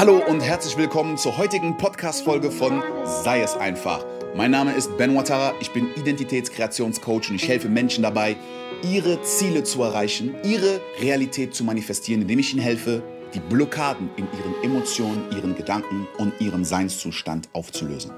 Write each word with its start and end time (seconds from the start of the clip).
Hallo 0.00 0.16
und 0.16 0.40
herzlich 0.40 0.78
willkommen 0.78 1.18
zur 1.18 1.36
heutigen 1.36 1.76
Podcast-Folge 1.76 2.50
von 2.50 2.82
Sei 3.04 3.42
es 3.42 3.54
einfach. 3.54 4.02
Mein 4.34 4.50
Name 4.50 4.72
ist 4.72 4.96
Ben 4.96 5.14
Watara, 5.14 5.52
ich 5.60 5.72
bin 5.72 5.94
Identitätskreationscoach 5.94 7.28
und 7.28 7.34
ich 7.34 7.46
helfe 7.46 7.68
Menschen 7.68 8.02
dabei, 8.02 8.38
ihre 8.82 9.20
Ziele 9.20 9.62
zu 9.62 9.82
erreichen, 9.82 10.36
ihre 10.42 10.80
Realität 11.02 11.54
zu 11.54 11.64
manifestieren, 11.64 12.22
indem 12.22 12.38
ich 12.38 12.54
ihnen 12.54 12.62
helfe, 12.62 13.02
die 13.34 13.40
Blockaden 13.40 14.08
in 14.16 14.26
ihren 14.38 14.62
Emotionen, 14.62 15.22
ihren 15.36 15.54
Gedanken 15.54 16.08
und 16.16 16.32
ihrem 16.40 16.64
Seinszustand 16.64 17.50
aufzulösen. 17.52 18.10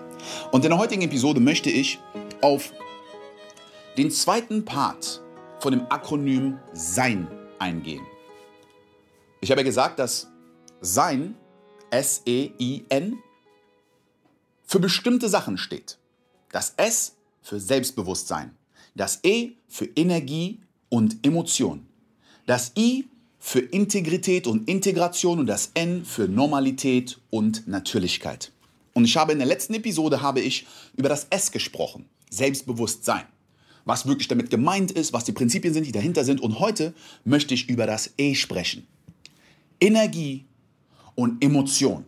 Und 0.53 0.64
in 0.64 0.71
der 0.71 0.79
heutigen 0.79 1.03
Episode 1.03 1.41
möchte 1.41 1.69
ich 1.69 1.99
auf 2.43 2.73
den 3.99 4.12
zweiten 4.12 4.64
Part 4.64 5.21
von 5.59 5.73
dem 5.73 5.85
Akronym 5.89 6.61
Sein 6.75 7.27
eingehen. 7.59 8.07
Ich 9.41 9.50
habe 9.50 9.63
ja 9.63 9.64
gesagt, 9.64 9.99
dass 9.99 10.29
Sein, 10.80 11.35
S-E-I-N, 11.93 13.19
für 14.64 14.81
bestimmte 14.81 15.29
Sachen 15.29 15.59
steht. 15.59 15.99
Das 16.50 16.73
S 16.79 17.17
für 17.43 17.61
Selbstbewusstsein, 17.61 18.57
das 18.95 19.21
E 19.23 19.53
für 19.69 19.85
Energie 19.97 20.61
und 20.89 21.25
Emotion, 21.27 21.86
das 22.47 22.73
I 22.77 23.09
für 23.39 23.59
Integrität 23.61 24.47
und 24.47 24.69
Integration 24.69 25.41
und 25.41 25.47
das 25.47 25.73
N 25.75 26.05
für 26.05 26.29
Normalität 26.29 27.21
und 27.29 27.69
Natürlichkeit. 27.69 28.53
Und 28.95 29.05
ich 29.05 29.17
habe 29.17 29.33
in 29.33 29.39
der 29.39 29.49
letzten 29.49 29.75
Episode 29.75 30.22
habe 30.22 30.41
ich 30.41 30.67
über 30.97 31.09
das 31.09 31.27
S 31.31 31.53
gesprochen, 31.53 32.09
Selbstbewusstsein. 32.31 33.25
Was 33.84 34.06
wirklich 34.06 34.28
damit 34.28 34.48
gemeint 34.48 34.92
ist, 34.92 35.12
was 35.12 35.25
die 35.25 35.33
Prinzipien 35.33 35.75
sind, 35.75 35.86
die 35.86 35.92
dahinter 35.92 36.25
sind. 36.25 36.41
Und 36.41 36.61
heute 36.61 36.95
möchte 37.25 37.53
ich 37.53 37.69
über 37.69 37.86
das 37.86 38.14
E 38.17 38.34
sprechen. 38.34 38.86
Energie 39.81 40.47
und 41.14 41.42
Emotion. 41.42 42.05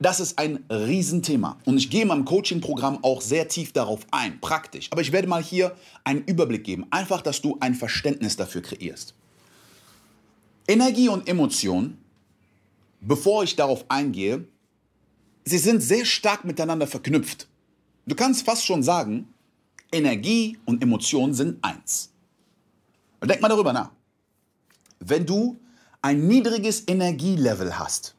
Das 0.00 0.20
ist 0.20 0.38
ein 0.38 0.64
Riesenthema 0.68 1.58
und 1.64 1.78
ich 1.78 1.88
gehe 1.88 2.02
in 2.02 2.08
meinem 2.08 2.24
Coaching-Programm 2.24 2.98
auch 3.02 3.20
sehr 3.20 3.48
tief 3.48 3.72
darauf 3.72 4.00
ein, 4.10 4.40
praktisch. 4.40 4.88
Aber 4.90 5.00
ich 5.00 5.12
werde 5.12 5.28
mal 5.28 5.42
hier 5.42 5.74
einen 6.02 6.24
Überblick 6.24 6.64
geben, 6.64 6.86
einfach, 6.90 7.22
dass 7.22 7.40
du 7.40 7.56
ein 7.60 7.74
Verständnis 7.74 8.36
dafür 8.36 8.62
kreierst. 8.62 9.14
Energie 10.66 11.08
und 11.08 11.28
Emotion, 11.28 11.98
bevor 13.00 13.44
ich 13.44 13.54
darauf 13.54 13.84
eingehe, 13.88 14.46
sie 15.44 15.58
sind 15.58 15.80
sehr 15.80 16.04
stark 16.04 16.44
miteinander 16.44 16.86
verknüpft. 16.86 17.48
Du 18.06 18.14
kannst 18.14 18.44
fast 18.44 18.64
schon 18.66 18.82
sagen, 18.82 19.28
Energie 19.92 20.58
und 20.64 20.82
Emotion 20.82 21.34
sind 21.34 21.62
eins. 21.64 22.10
Denk 23.22 23.40
mal 23.40 23.48
darüber 23.48 23.72
nach. 23.72 23.90
Wenn 24.98 25.24
du 25.24 25.60
ein 26.02 26.26
niedriges 26.26 26.84
Energielevel 26.86 27.78
hast, 27.78 28.14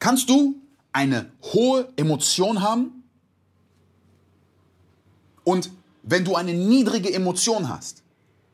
kannst 0.00 0.28
du 0.28 0.56
eine 0.92 1.30
hohe 1.42 1.92
Emotion 1.96 2.62
haben? 2.62 3.04
Und 5.44 5.70
wenn 6.02 6.24
du 6.24 6.34
eine 6.34 6.52
niedrige 6.52 7.12
Emotion 7.12 7.68
hast, 7.68 8.02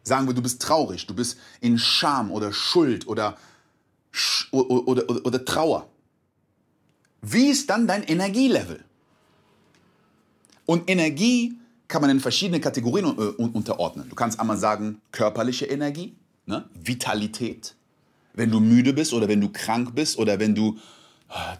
sagen 0.02 0.26
wir, 0.26 0.34
du 0.34 0.42
bist 0.42 0.60
traurig, 0.60 1.06
du 1.06 1.14
bist 1.14 1.38
in 1.60 1.78
Scham 1.78 2.30
oder 2.30 2.52
Schuld 2.52 3.08
oder, 3.08 3.36
oder, 4.50 4.88
oder, 4.88 5.26
oder, 5.26 5.44
Trauer, 5.44 5.88
wie 7.22 7.48
ist 7.48 7.70
dann 7.70 7.86
dein 7.86 8.04
Energielevel? 8.04 8.84
Und 10.64 10.88
Energie 10.90 11.56
kann 11.88 12.02
man 12.02 12.10
in 12.10 12.20
verschiedene 12.20 12.60
Kategorien 12.60 13.06
äh, 13.06 13.42
unterordnen. 13.42 14.08
Du 14.08 14.14
kannst 14.14 14.38
einmal 14.40 14.58
sagen, 14.58 15.00
körperliche 15.12 15.66
Energie, 15.66 16.16
ne? 16.46 16.68
Vitalität. 16.74 17.74
Wenn 18.34 18.50
du 18.50 18.60
müde 18.60 18.92
bist 18.92 19.12
oder 19.12 19.28
wenn 19.28 19.40
du 19.40 19.48
krank 19.50 19.94
bist 19.94 20.18
oder 20.18 20.38
wenn 20.38 20.54
du 20.54 20.78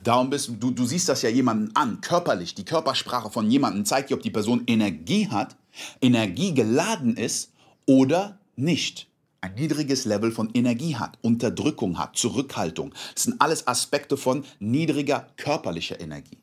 down 0.03 0.31
bist, 0.31 0.51
du, 0.59 0.71
du 0.71 0.85
siehst 0.85 1.09
das 1.09 1.23
ja 1.23 1.29
jemanden 1.29 1.75
an, 1.75 2.01
körperlich. 2.01 2.55
Die 2.55 2.65
Körpersprache 2.65 3.31
von 3.31 3.51
jemandem 3.51 3.85
zeigt 3.85 4.11
dir, 4.11 4.15
ob 4.15 4.23
die 4.23 4.31
Person 4.31 4.63
Energie 4.67 5.29
hat, 5.29 5.57
Energie 6.01 6.55
geladen 6.55 7.17
ist 7.17 7.53
oder 7.87 8.39
nicht. 8.57 9.09
Ein 9.41 9.55
niedriges 9.55 10.05
Level 10.05 10.33
von 10.33 10.51
Energie 10.55 10.97
hat, 10.97 11.19
Unterdrückung 11.23 11.99
hat, 11.99 12.17
Zurückhaltung. 12.17 12.95
Das 13.15 13.25
sind 13.25 13.41
alles 13.41 13.67
Aspekte 13.67 14.17
von 14.17 14.45
niedriger 14.59 15.27
körperlicher 15.37 16.01
Energie. 16.01 16.39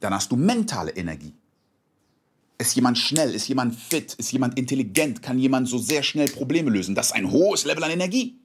Dann 0.00 0.12
hast 0.12 0.30
du 0.30 0.36
mentale 0.36 0.90
Energie. 0.90 1.32
Ist 2.58 2.74
jemand 2.74 2.98
schnell? 2.98 3.34
Ist 3.34 3.48
jemand 3.48 3.74
fit? 3.74 4.14
Ist 4.14 4.32
jemand 4.32 4.58
intelligent? 4.58 5.22
Kann 5.22 5.38
jemand 5.38 5.68
so 5.68 5.78
sehr 5.78 6.02
schnell 6.02 6.28
Probleme 6.28 6.70
lösen? 6.70 6.94
Das 6.94 7.06
ist 7.06 7.12
ein 7.12 7.30
hohes 7.30 7.64
Level 7.64 7.84
an 7.84 7.90
Energie. 7.90 8.38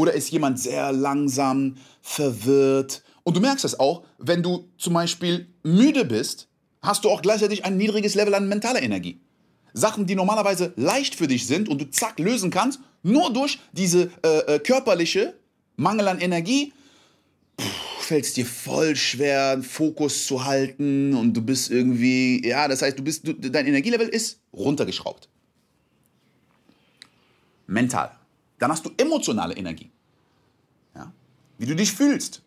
Oder 0.00 0.14
ist 0.14 0.30
jemand 0.30 0.58
sehr 0.58 0.92
langsam, 0.92 1.76
verwirrt? 2.00 3.02
Und 3.22 3.36
du 3.36 3.40
merkst 3.40 3.64
das 3.64 3.78
auch, 3.78 4.02
wenn 4.16 4.42
du 4.42 4.70
zum 4.78 4.94
Beispiel 4.94 5.46
müde 5.62 6.06
bist, 6.06 6.48
hast 6.80 7.04
du 7.04 7.10
auch 7.10 7.20
gleichzeitig 7.20 7.66
ein 7.66 7.76
niedriges 7.76 8.14
Level 8.14 8.34
an 8.34 8.48
mentaler 8.48 8.80
Energie. 8.80 9.20
Sachen, 9.74 10.06
die 10.06 10.14
normalerweise 10.14 10.72
leicht 10.76 11.16
für 11.16 11.26
dich 11.26 11.46
sind 11.46 11.68
und 11.68 11.82
du 11.82 11.90
zack 11.90 12.18
lösen 12.18 12.50
kannst, 12.50 12.80
nur 13.02 13.30
durch 13.30 13.58
diese 13.72 14.10
äh, 14.24 14.54
äh, 14.54 14.58
körperliche 14.58 15.34
Mangel 15.76 16.08
an 16.08 16.18
Energie, 16.18 16.72
fällt 17.98 18.24
es 18.24 18.32
dir 18.32 18.46
voll 18.46 18.96
schwer, 18.96 19.62
Fokus 19.62 20.24
zu 20.24 20.46
halten 20.46 21.14
und 21.14 21.34
du 21.34 21.42
bist 21.42 21.70
irgendwie, 21.70 22.42
ja, 22.48 22.68
das 22.68 22.80
heißt, 22.80 22.98
du 22.98 23.04
bist, 23.04 23.28
du, 23.28 23.34
dein 23.34 23.66
Energielevel 23.66 24.08
ist 24.08 24.40
runtergeschraubt. 24.54 25.28
Mental. 27.66 28.19
Dann 28.60 28.70
hast 28.70 28.86
du 28.86 28.90
emotionale 28.96 29.56
Energie. 29.56 29.90
Ja? 30.94 31.12
Wie 31.58 31.66
du 31.66 31.74
dich 31.74 31.90
fühlst. 31.90 32.42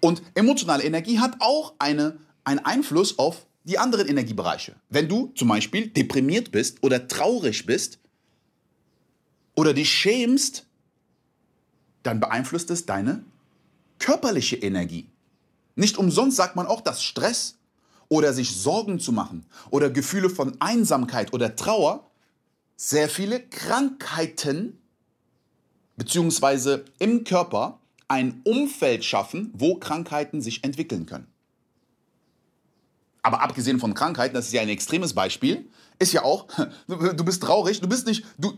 Und 0.00 0.22
emotionale 0.34 0.84
Energie 0.84 1.18
hat 1.18 1.36
auch 1.40 1.74
eine, 1.78 2.16
einen 2.44 2.60
Einfluss 2.60 3.18
auf 3.18 3.46
die 3.64 3.78
anderen 3.78 4.08
Energiebereiche. 4.08 4.74
Wenn 4.88 5.08
du 5.08 5.32
zum 5.34 5.48
Beispiel 5.48 5.88
deprimiert 5.88 6.50
bist 6.50 6.82
oder 6.82 7.06
traurig 7.06 7.66
bist 7.66 7.98
oder 9.54 9.74
dich 9.74 9.90
schämst, 9.90 10.64
dann 12.02 12.20
beeinflusst 12.20 12.70
es 12.70 12.86
deine 12.86 13.22
körperliche 13.98 14.56
Energie. 14.56 15.06
Nicht 15.74 15.98
umsonst 15.98 16.36
sagt 16.36 16.56
man 16.56 16.66
auch, 16.66 16.80
dass 16.80 17.02
Stress 17.02 17.58
oder 18.08 18.32
sich 18.32 18.56
Sorgen 18.56 18.98
zu 19.00 19.12
machen 19.12 19.44
oder 19.70 19.90
Gefühle 19.90 20.30
von 20.30 20.56
Einsamkeit 20.60 21.34
oder 21.34 21.56
Trauer 21.56 22.09
sehr 22.82 23.10
viele 23.10 23.40
Krankheiten 23.40 24.78
bzw. 25.96 26.78
im 26.98 27.24
Körper 27.24 27.78
ein 28.08 28.40
Umfeld 28.44 29.04
schaffen, 29.04 29.50
wo 29.52 29.74
Krankheiten 29.74 30.40
sich 30.40 30.64
entwickeln 30.64 31.04
können. 31.04 31.26
Aber 33.20 33.42
abgesehen 33.42 33.80
von 33.80 33.92
Krankheiten, 33.92 34.32
das 34.32 34.46
ist 34.46 34.54
ja 34.54 34.62
ein 34.62 34.70
extremes 34.70 35.12
Beispiel, 35.12 35.68
ist 35.98 36.14
ja 36.14 36.22
auch, 36.22 36.46
du 36.88 37.22
bist 37.22 37.42
traurig, 37.42 37.82
du 37.82 37.86
bist 37.86 38.06
nicht, 38.06 38.24
du, 38.38 38.54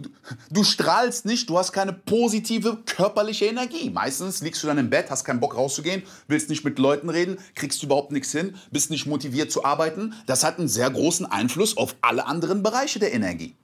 du 0.51 0.63
strahlst 0.63 1.27
nicht, 1.27 1.51
du 1.51 1.59
hast 1.59 1.73
keine 1.73 1.93
positive 1.93 2.79
körperliche 2.87 3.47
Energie. 3.47 3.91
Meistens 3.91 4.41
liegst 4.41 4.63
du 4.63 4.69
dann 4.69 4.79
im 4.79 4.89
Bett, 4.89 5.11
hast 5.11 5.25
keinen 5.25 5.41
Bock 5.41 5.57
rauszugehen, 5.57 6.05
willst 6.29 6.49
nicht 6.49 6.65
mit 6.65 6.79
Leuten 6.79 7.09
reden, 7.09 7.39
kriegst 7.57 7.83
überhaupt 7.83 8.13
nichts 8.13 8.31
hin, 8.31 8.55
bist 8.71 8.91
nicht 8.91 9.07
motiviert 9.07 9.51
zu 9.51 9.65
arbeiten. 9.65 10.15
Das 10.27 10.45
hat 10.45 10.61
einen 10.61 10.69
sehr 10.69 10.91
großen 10.91 11.27
Einfluss 11.27 11.77
auf 11.77 11.97
alle 12.03 12.27
anderen 12.27 12.63
Bereiche 12.63 13.01
der 13.01 13.13
Energie. 13.13 13.57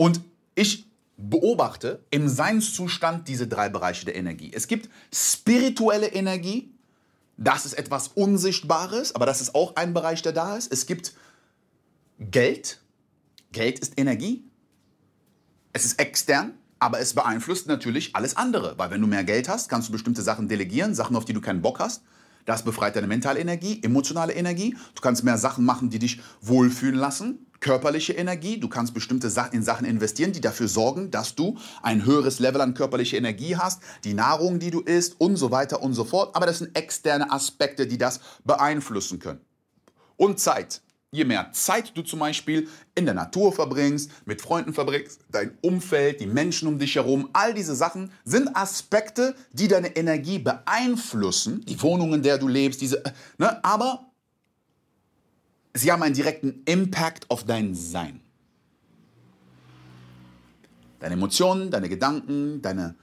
Und 0.00 0.22
ich 0.54 0.86
beobachte 1.18 2.02
im 2.10 2.26
Seinszustand 2.26 3.28
diese 3.28 3.46
drei 3.46 3.68
Bereiche 3.68 4.06
der 4.06 4.16
Energie. 4.16 4.50
Es 4.50 4.66
gibt 4.66 4.88
spirituelle 5.12 6.06
Energie, 6.06 6.72
das 7.36 7.66
ist 7.66 7.74
etwas 7.74 8.08
Unsichtbares, 8.08 9.14
aber 9.14 9.26
das 9.26 9.42
ist 9.42 9.54
auch 9.54 9.76
ein 9.76 9.92
Bereich, 9.92 10.22
der 10.22 10.32
da 10.32 10.56
ist. 10.56 10.72
Es 10.72 10.86
gibt 10.86 11.12
Geld. 12.18 12.80
Geld 13.52 13.78
ist 13.78 13.98
Energie. 13.98 14.42
Es 15.74 15.84
ist 15.84 16.00
extern, 16.00 16.54
aber 16.78 16.98
es 17.00 17.12
beeinflusst 17.12 17.66
natürlich 17.66 18.16
alles 18.16 18.38
andere. 18.38 18.78
Weil 18.78 18.90
wenn 18.90 19.02
du 19.02 19.06
mehr 19.06 19.24
Geld 19.24 19.50
hast, 19.50 19.68
kannst 19.68 19.88
du 19.88 19.92
bestimmte 19.92 20.22
Sachen 20.22 20.48
delegieren, 20.48 20.94
Sachen, 20.94 21.14
auf 21.14 21.26
die 21.26 21.34
du 21.34 21.42
keinen 21.42 21.60
Bock 21.60 21.78
hast. 21.78 22.04
Das 22.46 22.64
befreit 22.64 22.96
deine 22.96 23.06
mentale 23.06 23.38
Energie, 23.38 23.82
emotionale 23.82 24.32
Energie. 24.32 24.74
Du 24.94 25.02
kannst 25.02 25.24
mehr 25.24 25.36
Sachen 25.36 25.66
machen, 25.66 25.90
die 25.90 25.98
dich 25.98 26.22
wohlfühlen 26.40 26.98
lassen 26.98 27.49
körperliche 27.60 28.14
Energie. 28.14 28.58
Du 28.58 28.68
kannst 28.68 28.94
bestimmte 28.94 29.30
Sachen 29.30 29.54
in 29.54 29.62
Sachen 29.62 29.86
investieren, 29.86 30.32
die 30.32 30.40
dafür 30.40 30.68
sorgen, 30.68 31.10
dass 31.10 31.34
du 31.34 31.58
ein 31.82 32.04
höheres 32.04 32.38
Level 32.38 32.60
an 32.60 32.74
körperlicher 32.74 33.18
Energie 33.18 33.56
hast, 33.56 33.82
die 34.04 34.14
Nahrung, 34.14 34.58
die 34.58 34.70
du 34.70 34.80
isst 34.80 35.20
und 35.20 35.36
so 35.36 35.50
weiter 35.50 35.82
und 35.82 35.94
so 35.94 36.04
fort. 36.04 36.34
Aber 36.34 36.46
das 36.46 36.58
sind 36.58 36.76
externe 36.76 37.30
Aspekte, 37.30 37.86
die 37.86 37.98
das 37.98 38.20
beeinflussen 38.44 39.18
können. 39.18 39.40
Und 40.16 40.40
Zeit. 40.40 40.82
Je 41.12 41.24
mehr 41.24 41.50
Zeit 41.52 41.96
du 41.96 42.02
zum 42.02 42.20
Beispiel 42.20 42.68
in 42.94 43.04
der 43.04 43.14
Natur 43.14 43.52
verbringst, 43.52 44.12
mit 44.26 44.40
Freunden 44.40 44.72
verbringst, 44.72 45.20
dein 45.28 45.58
Umfeld, 45.60 46.20
die 46.20 46.26
Menschen 46.26 46.68
um 46.68 46.78
dich 46.78 46.94
herum, 46.94 47.30
all 47.32 47.52
diese 47.52 47.74
Sachen 47.74 48.12
sind 48.24 48.54
Aspekte, 48.56 49.34
die 49.52 49.66
deine 49.66 49.96
Energie 49.96 50.38
beeinflussen. 50.38 51.64
Die 51.64 51.82
Wohnung, 51.82 52.14
in 52.14 52.22
der 52.22 52.38
du 52.38 52.46
lebst, 52.46 52.80
diese, 52.80 53.02
ne, 53.38 53.58
aber 53.64 54.09
sie 55.74 55.92
haben 55.92 56.02
einen 56.02 56.14
direkten 56.14 56.62
Impact 56.64 57.30
auf 57.30 57.44
dein 57.44 57.74
Sein. 57.74 58.20
Deine 60.98 61.14
Emotionen, 61.14 61.70
deine 61.70 61.88
Gedanken, 61.88 62.60
deine, 62.60 62.94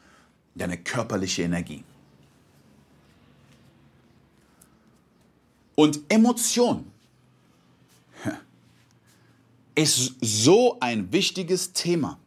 deine 0.55 0.77
körperliche 0.77 1.43
Energie. 1.43 1.83
Und 5.75 6.01
Emotion 6.09 6.91
ist 9.75 10.15
so 10.21 10.79
ein 10.79 11.11
wichtiges 11.11 11.73
Thema. 11.73 12.19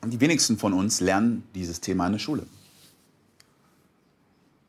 Und 0.00 0.10
die 0.10 0.20
wenigsten 0.20 0.58
von 0.58 0.72
uns 0.72 1.00
lernen 1.00 1.44
dieses 1.54 1.80
Thema 1.80 2.06
in 2.06 2.12
der 2.12 2.18
Schule. 2.18 2.46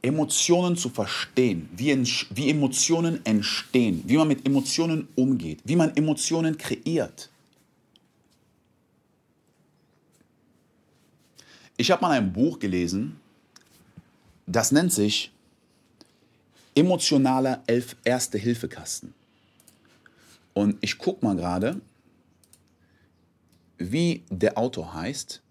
Emotionen 0.03 0.75
zu 0.75 0.89
verstehen, 0.89 1.69
wie, 1.75 1.95
wie 2.31 2.49
Emotionen 2.49 3.25
entstehen, 3.25 4.03
wie 4.05 4.17
man 4.17 4.27
mit 4.27 4.45
Emotionen 4.45 5.07
umgeht, 5.15 5.61
wie 5.63 5.77
man 5.77 5.95
Emotionen 5.95 6.57
kreiert. 6.57 7.29
Ich 11.77 11.89
habe 11.89 12.01
mal 12.01 12.11
ein 12.11 12.33
Buch 12.33 12.59
gelesen, 12.59 13.19
das 14.45 14.71
nennt 14.73 14.91
sich 14.91 15.31
Emotionaler 16.75 17.63
Erste-Hilfe-Kasten. 18.03 19.13
Und 20.53 20.77
ich 20.81 20.97
gucke 20.97 21.25
mal 21.25 21.35
gerade, 21.35 21.79
wie 23.77 24.23
der 24.29 24.57
Autor 24.57 24.93
heißt. 24.93 25.42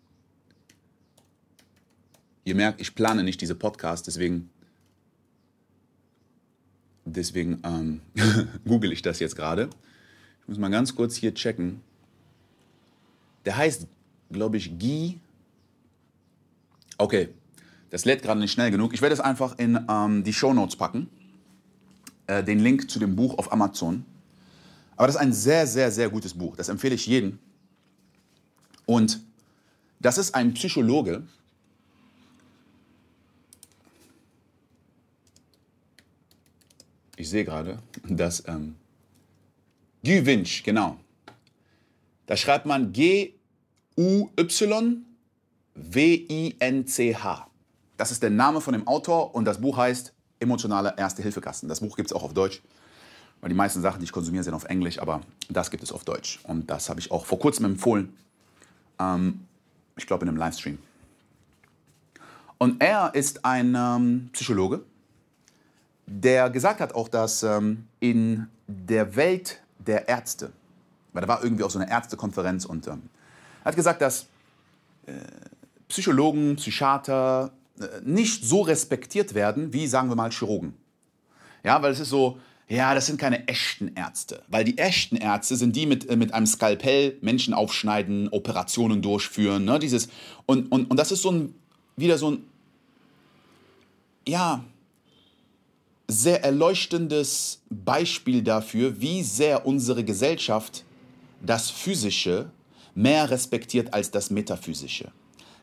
Ihr 2.45 2.55
merkt, 2.55 2.81
ich 2.81 2.95
plane 2.95 3.23
nicht 3.23 3.41
diese 3.41 3.55
Podcast, 3.55 4.07
deswegen, 4.07 4.51
deswegen 7.05 7.61
ähm, 7.65 8.01
google 8.67 8.93
ich 8.93 9.03
das 9.03 9.21
jetzt 9.21 9.37
gerade. 9.37 9.71
Ich 10.41 10.49
muss 10.49 10.59
mal 10.59 10.71
ganz 10.71 10.95
kurz 10.95 11.15
hier 11.17 11.35
checken. 11.35 11.81
Der 13.45 13.57
heißt, 13.57 13.87
glaube 14.31 14.57
ich, 14.57 14.79
Guy. 14.79 15.21
Okay, 16.99 17.29
das 17.91 18.05
lädt 18.05 18.23
gerade 18.23 18.41
nicht 18.41 18.53
schnell 18.53 18.71
genug. 18.71 18.93
Ich 18.93 19.03
werde 19.03 19.13
es 19.13 19.21
einfach 19.21 19.59
in 19.59 19.79
ähm, 19.89 20.25
die 20.25 20.33
Show 20.33 20.53
Notes 20.53 20.77
packen. 20.77 21.09
Äh, 22.27 22.43
den 22.43 22.59
Link 22.59 22.91
zu 22.91 22.99
dem 22.99 23.15
Buch 23.17 23.39
auf 23.39 23.53
Amazon. 23.53 24.05
Aber 24.97 25.07
das 25.07 25.17
ist 25.17 25.21
ein 25.21 25.33
sehr, 25.33 25.67
sehr, 25.67 25.91
sehr 25.91 26.09
gutes 26.09 26.35
Buch. 26.35 26.57
Das 26.57 26.69
empfehle 26.69 26.95
ich 26.95 27.07
jedem. 27.07 27.39
Und 28.87 29.21
das 30.01 30.19
ist 30.19 30.35
ein 30.35 30.55
Psychologe, 30.55 31.23
ich 37.17 37.29
sehe 37.29 37.45
gerade, 37.45 37.79
dass 38.09 38.47
ähm, 38.49 38.77
Guy 40.05 40.25
Winch, 40.27 40.63
genau. 40.65 40.97
Da 42.27 42.37
schreibt 42.37 42.67
man 42.67 42.93
G-U-Y-W-I-N-C-H. 42.93 44.27
Das 47.97 48.11
ist 48.11 48.23
der 48.23 48.31
Name 48.31 48.61
von 48.61 48.73
dem 48.73 48.87
Autor 48.89 49.35
und 49.35 49.45
das 49.45 49.61
Buch 49.61 49.77
heißt 49.77 50.13
Emotionaler 50.41 50.97
Erste-Hilfe-Kasten. 50.99 51.69
Das 51.69 51.81
Buch 51.81 51.97
gibt 51.97 52.11
es 52.11 52.13
auch 52.13 52.23
auf 52.23 52.35
Deutsch. 52.35 52.63
Weil 53.41 53.49
die 53.49 53.55
meisten 53.57 53.83
Sachen, 53.83 53.99
die 53.99 54.05
ich 54.05 54.13
konsumiere, 54.13 54.45
sind 54.45 54.55
auf 54.55 54.65
Englisch, 54.65 55.01
aber 55.01 55.21
das 55.51 55.71
gibt 55.71 55.83
es 55.83 55.91
auf 55.93 56.05
Deutsch. 56.05 56.41
Und 56.45 56.71
das 56.71 56.89
habe 56.89 57.01
ich 57.01 57.11
auch 57.11 57.27
vor 57.27 57.39
kurzem 57.41 57.65
empfohlen. 57.65 58.17
Ähm, 58.99 59.47
ich 59.97 60.07
glaube 60.07 60.25
in 60.25 60.29
einem 60.29 60.39
Livestream. 60.39 60.79
Und 62.59 62.81
er 62.81 63.13
ist 63.15 63.45
ein 63.45 63.75
ähm, 63.77 64.31
Psychologe, 64.33 64.85
der 66.07 66.51
gesagt 66.51 66.81
hat 66.81 66.95
auch, 66.95 67.09
dass 67.09 67.43
ähm, 67.43 67.87
in 68.01 68.49
der 68.67 69.17
Welt 69.17 69.63
der 69.79 70.09
Ärzte, 70.09 70.53
weil 71.13 71.23
da 71.23 71.29
war 71.29 71.43
irgendwie 71.43 71.65
auch 71.65 71.71
so 71.71 71.79
eine 71.79 71.91
Ärztekonferenz 71.91 72.65
und 72.65 72.87
ähm, 72.87 73.03
hat 73.65 73.77
gesagt, 73.77 74.03
dass 74.03 74.27
äh, 75.07 75.13
Psychologen, 75.89 76.57
Psychiater 76.57 77.53
äh, 77.79 77.87
nicht 78.05 78.45
so 78.45 78.63
respektiert 78.63 79.35
werden 79.35 79.73
wie, 79.73 79.87
sagen 79.87 80.09
wir 80.09 80.17
mal, 80.17 80.31
Chirurgen. 80.31 80.75
Ja, 81.65 81.81
weil 81.83 81.93
es 81.93 82.01
ist 82.01 82.09
so, 82.09 82.39
ja, 82.69 82.95
das 82.95 83.07
sind 83.07 83.21
keine 83.21 83.47
echten 83.47 83.95
Ärzte, 83.95 84.43
weil 84.49 84.65
die 84.65 84.79
echten 84.79 85.17
Ärzte 85.17 85.57
sind 85.57 85.77
die 85.77 85.87
mit, 85.87 86.09
äh, 86.09 86.17
mit 86.17 86.35
einem 86.35 86.47
Skalpell 86.47 87.19
Menschen 87.21 87.55
aufschneiden, 87.55 88.29
Operationen 88.31 89.03
durchführen, 89.03 89.65
ne, 89.65 89.79
dieses 89.79 90.09
und, 90.47 90.73
und, 90.73 90.91
und 90.91 90.97
das 90.97 91.13
ist 91.13 91.23
so 91.23 91.31
ein 91.31 91.55
wieder 91.97 92.19
so 92.19 92.31
ein 92.31 92.45
ja 94.27 94.65
sehr 96.13 96.45
erleuchtendes 96.45 97.63
Beispiel 97.71 98.43
dafür, 98.43 99.01
wie 99.01 99.23
sehr 99.23 99.67
unsere 99.67 100.05
Gesellschaft 100.05 100.85
das 101.41 101.71
Physische 101.71 102.51
mehr 102.95 103.31
respektiert 103.31 103.93
als 103.95 104.11
das 104.11 104.31
Metaphysische, 104.31 105.11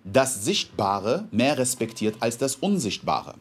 das 0.03 0.43
Sichtbare 0.43 1.27
mehr 1.31 1.57
respektiert 1.57 2.15
als 2.19 2.37
das 2.37 2.55
Unsichtbare. 2.55 3.35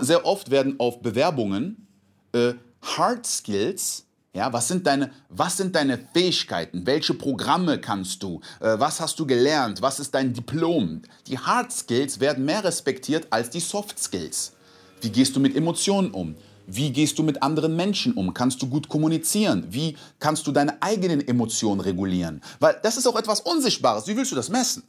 Sehr 0.00 0.24
oft 0.26 0.50
werden 0.50 0.78
auf 0.78 1.00
Bewerbungen 1.00 1.86
äh, 2.32 2.54
Hard 2.82 3.26
Skills, 3.26 4.04
ja, 4.34 4.52
was 4.52 4.68
sind, 4.68 4.86
deine, 4.86 5.10
was 5.30 5.56
sind 5.56 5.74
deine 5.74 5.98
Fähigkeiten? 6.12 6.86
Welche 6.86 7.14
Programme 7.14 7.80
kannst 7.80 8.22
du? 8.22 8.40
Äh, 8.60 8.78
was 8.78 9.00
hast 9.00 9.18
du 9.18 9.26
gelernt? 9.26 9.80
Was 9.80 9.98
ist 9.98 10.14
dein 10.14 10.34
Diplom? 10.34 11.00
Die 11.26 11.38
Hard 11.38 11.72
Skills 11.72 12.20
werden 12.20 12.44
mehr 12.44 12.62
respektiert 12.62 13.28
als 13.30 13.48
die 13.48 13.60
Soft 13.60 13.98
Skills. 13.98 14.55
Wie 15.00 15.10
gehst 15.10 15.36
du 15.36 15.40
mit 15.40 15.56
Emotionen 15.56 16.10
um? 16.10 16.36
Wie 16.66 16.90
gehst 16.90 17.18
du 17.18 17.22
mit 17.22 17.42
anderen 17.42 17.76
Menschen 17.76 18.14
um? 18.14 18.34
Kannst 18.34 18.60
du 18.60 18.68
gut 18.68 18.88
kommunizieren? 18.88 19.66
Wie 19.70 19.96
kannst 20.18 20.46
du 20.46 20.52
deine 20.52 20.82
eigenen 20.82 21.26
Emotionen 21.26 21.80
regulieren? 21.80 22.42
Weil 22.58 22.78
das 22.82 22.96
ist 22.96 23.06
auch 23.06 23.16
etwas 23.16 23.40
Unsichtbares. 23.40 24.08
Wie 24.08 24.16
willst 24.16 24.32
du 24.32 24.36
das 24.36 24.48
messen? 24.48 24.82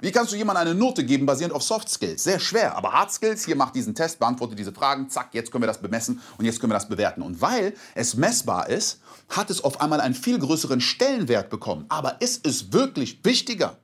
Wie 0.00 0.10
kannst 0.10 0.32
du 0.32 0.36
jemandem 0.36 0.66
eine 0.66 0.74
Note 0.74 1.04
geben, 1.04 1.26
basierend 1.26 1.54
auf 1.54 1.62
Soft 1.62 1.88
Skills? 1.88 2.24
Sehr 2.24 2.40
schwer. 2.40 2.76
Aber 2.76 2.92
Hard 2.92 3.12
Skills, 3.12 3.44
hier 3.44 3.54
mach 3.54 3.70
diesen 3.70 3.94
Test, 3.94 4.18
beantworte 4.18 4.56
diese 4.56 4.72
Fragen, 4.72 5.08
zack, 5.08 5.32
jetzt 5.32 5.52
können 5.52 5.62
wir 5.62 5.68
das 5.68 5.80
bemessen 5.80 6.20
und 6.38 6.44
jetzt 6.44 6.58
können 6.58 6.72
wir 6.72 6.74
das 6.74 6.88
bewerten. 6.88 7.22
Und 7.22 7.40
weil 7.40 7.74
es 7.94 8.16
messbar 8.16 8.68
ist, 8.68 8.98
hat 9.28 9.48
es 9.48 9.62
auf 9.62 9.80
einmal 9.80 10.00
einen 10.00 10.16
viel 10.16 10.40
größeren 10.40 10.80
Stellenwert 10.80 11.50
bekommen. 11.50 11.84
Aber 11.88 12.20
ist 12.20 12.44
es 12.44 12.72
wirklich 12.72 13.20
wichtiger? 13.22 13.78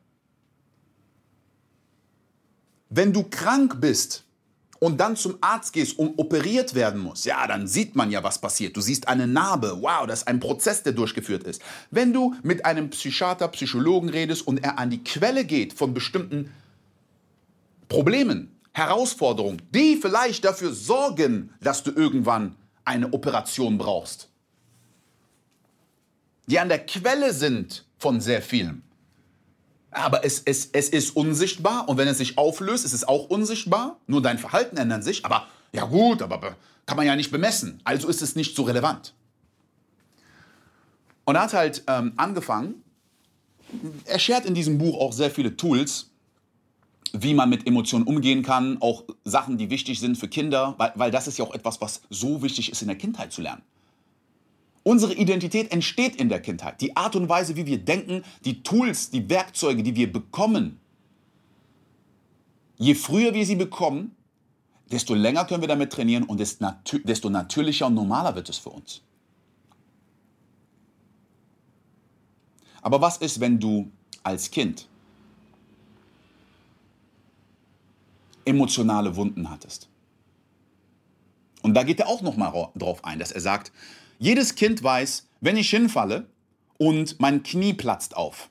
Wenn 2.91 3.13
du 3.13 3.23
krank 3.23 3.81
bist, 3.81 4.25
und 4.81 4.99
dann 4.99 5.17
zum 5.17 5.39
Arzt 5.41 5.73
gehst 5.73 5.99
und 5.99 6.19
operiert 6.19 6.75
werden 6.75 7.01
muss, 7.01 7.25
ja, 7.25 7.47
dann 7.47 7.67
sieht 7.67 7.97
man 7.97 8.11
ja, 8.11 8.23
was 8.23 8.41
passiert. 8.41 8.77
Du 8.77 8.81
siehst 8.81 9.09
eine 9.09 9.27
Narbe. 9.27 9.79
Wow, 9.81 10.07
das 10.07 10.21
ist 10.21 10.29
ein 10.29 10.41
Prozess, 10.41 10.83
der 10.83 10.93
durchgeführt 10.93 11.45
ist. 11.45 11.63
Wenn 11.91 12.13
du 12.13 12.35
mit 12.43 12.65
einem 12.65 12.91
Psychiater, 12.91 13.49
Psychologen 13.49 14.09
redest 14.09 14.47
und 14.47 14.63
er 14.63 14.79
an 14.79 14.91
die 14.91 15.03
Quelle 15.03 15.45
geht 15.45 15.73
von 15.73 15.95
bestimmten 15.95 16.53
Problemen, 17.89 18.55
Herausforderungen, 18.73 19.63
die 19.75 19.97
vielleicht 19.97 20.45
dafür 20.45 20.73
sorgen, 20.73 21.53
dass 21.61 21.83
du 21.83 21.91
irgendwann 21.91 22.55
eine 22.85 23.13
Operation 23.13 23.77
brauchst, 23.77 24.29
die 26.47 26.59
an 26.59 26.69
der 26.69 26.87
Quelle 26.87 27.33
sind 27.33 27.85
von 27.99 28.21
sehr 28.21 28.41
vielem, 28.41 28.83
aber 29.91 30.25
es, 30.25 30.43
es, 30.45 30.69
es 30.73 30.89
ist 30.91 31.17
unsichtbar 31.17 31.89
und 31.89 31.97
wenn 31.97 32.09
es 32.09 32.19
sich 32.19 32.37
auflöst, 32.37 32.85
ist 32.85 32.93
es 32.93 33.07
auch 33.07 33.29
unsichtbar. 33.29 33.99
Nur 34.07 34.23
dein 34.23 34.39
Verhalten 34.39 34.77
ändert 34.77 35.05
sich. 35.05 35.25
Aber 35.25 35.47
ja 35.73 35.85
gut, 35.85 36.23
aber 36.23 36.57
kann 36.87 36.97
man 36.97 37.07
ja 37.07 37.17
nicht 37.17 37.31
bemessen. 37.31 37.81
Also 37.85 38.09
ist 38.09 38.23
es 38.23 38.37
nicht 38.37 38.55
so 38.55 38.63
relevant. 38.63 39.15
Und 41.25 41.37
er 41.37 41.43
hat 41.43 41.53
halt 41.53 41.85
ähm, 41.87 42.13
angefangen, 42.17 42.83
er 44.07 44.19
schert 44.19 44.47
in 44.47 44.55
diesem 44.55 44.79
Buch 44.79 44.99
auch 44.99 45.13
sehr 45.13 45.31
viele 45.31 45.57
Tools, 45.57 46.11
wie 47.13 47.35
man 47.35 47.49
mit 47.49 47.67
Emotionen 47.67 48.07
umgehen 48.07 48.43
kann, 48.43 48.79
auch 48.81 49.05
Sachen, 49.25 49.59
die 49.59 49.71
wichtig 49.71 50.01
sind 50.01 50.17
für 50.17 50.29
Kinder, 50.29 50.75
weil, 50.79 50.93
weil 50.95 51.11
das 51.11 51.27
ist 51.27 51.39
ja 51.39 51.45
auch 51.45 51.55
etwas, 51.55 51.81
was 51.81 52.03
so 52.11 52.43
wichtig 52.43 52.71
ist 52.71 52.83
in 52.83 52.89
der 52.89 52.97
Kindheit 52.97 53.33
zu 53.33 53.43
lernen. 53.43 53.63
Unsere 54.89 55.13
Identität 55.13 55.71
entsteht 55.71 56.17
in 56.17 56.31
der 56.31 56.41
Kindheit. 56.41 56.81
Die 56.81 56.97
Art 56.97 57.15
und 57.15 57.29
Weise, 57.29 57.57
wie 57.57 57.67
wir 57.67 57.77
denken, 57.77 58.25
die 58.47 58.63
Tools, 58.63 59.11
die 59.11 59.29
Werkzeuge, 59.29 59.83
die 59.83 59.95
wir 59.95 60.11
bekommen. 60.11 60.81
Je 62.79 62.95
früher 62.95 63.35
wir 63.35 63.45
sie 63.45 63.57
bekommen, 63.57 64.17
desto 64.91 65.13
länger 65.13 65.45
können 65.45 65.61
wir 65.61 65.69
damit 65.69 65.93
trainieren 65.93 66.25
und 66.25 66.41
desto 66.41 67.29
natürlicher 67.29 67.89
und 67.89 67.97
normaler 67.97 68.35
wird 68.35 68.49
es 68.49 68.57
für 68.57 68.71
uns. 68.71 69.03
Aber 72.81 73.03
was 73.03 73.19
ist, 73.19 73.41
wenn 73.41 73.61
du 73.61 73.91
als 74.23 74.51
Kind 74.51 74.89
emotionale 78.47 79.17
Wunden 79.17 79.51
hattest? 79.51 79.91
Und 81.61 81.75
da 81.75 81.83
geht 81.83 82.01
er 82.01 82.09
auch 82.09 82.23
nochmal 82.23 82.71
drauf 82.75 83.05
ein, 83.05 83.19
dass 83.19 83.33
er 83.33 83.43
sagt, 83.43 83.71
jedes 84.19 84.55
Kind 84.55 84.83
weiß, 84.83 85.29
wenn 85.41 85.57
ich 85.57 85.71
hinfalle 85.71 86.27
und 86.77 87.21
mein 87.21 87.43
Knie 87.43 87.75
platzt 87.75 88.17
auf, 88.17 88.51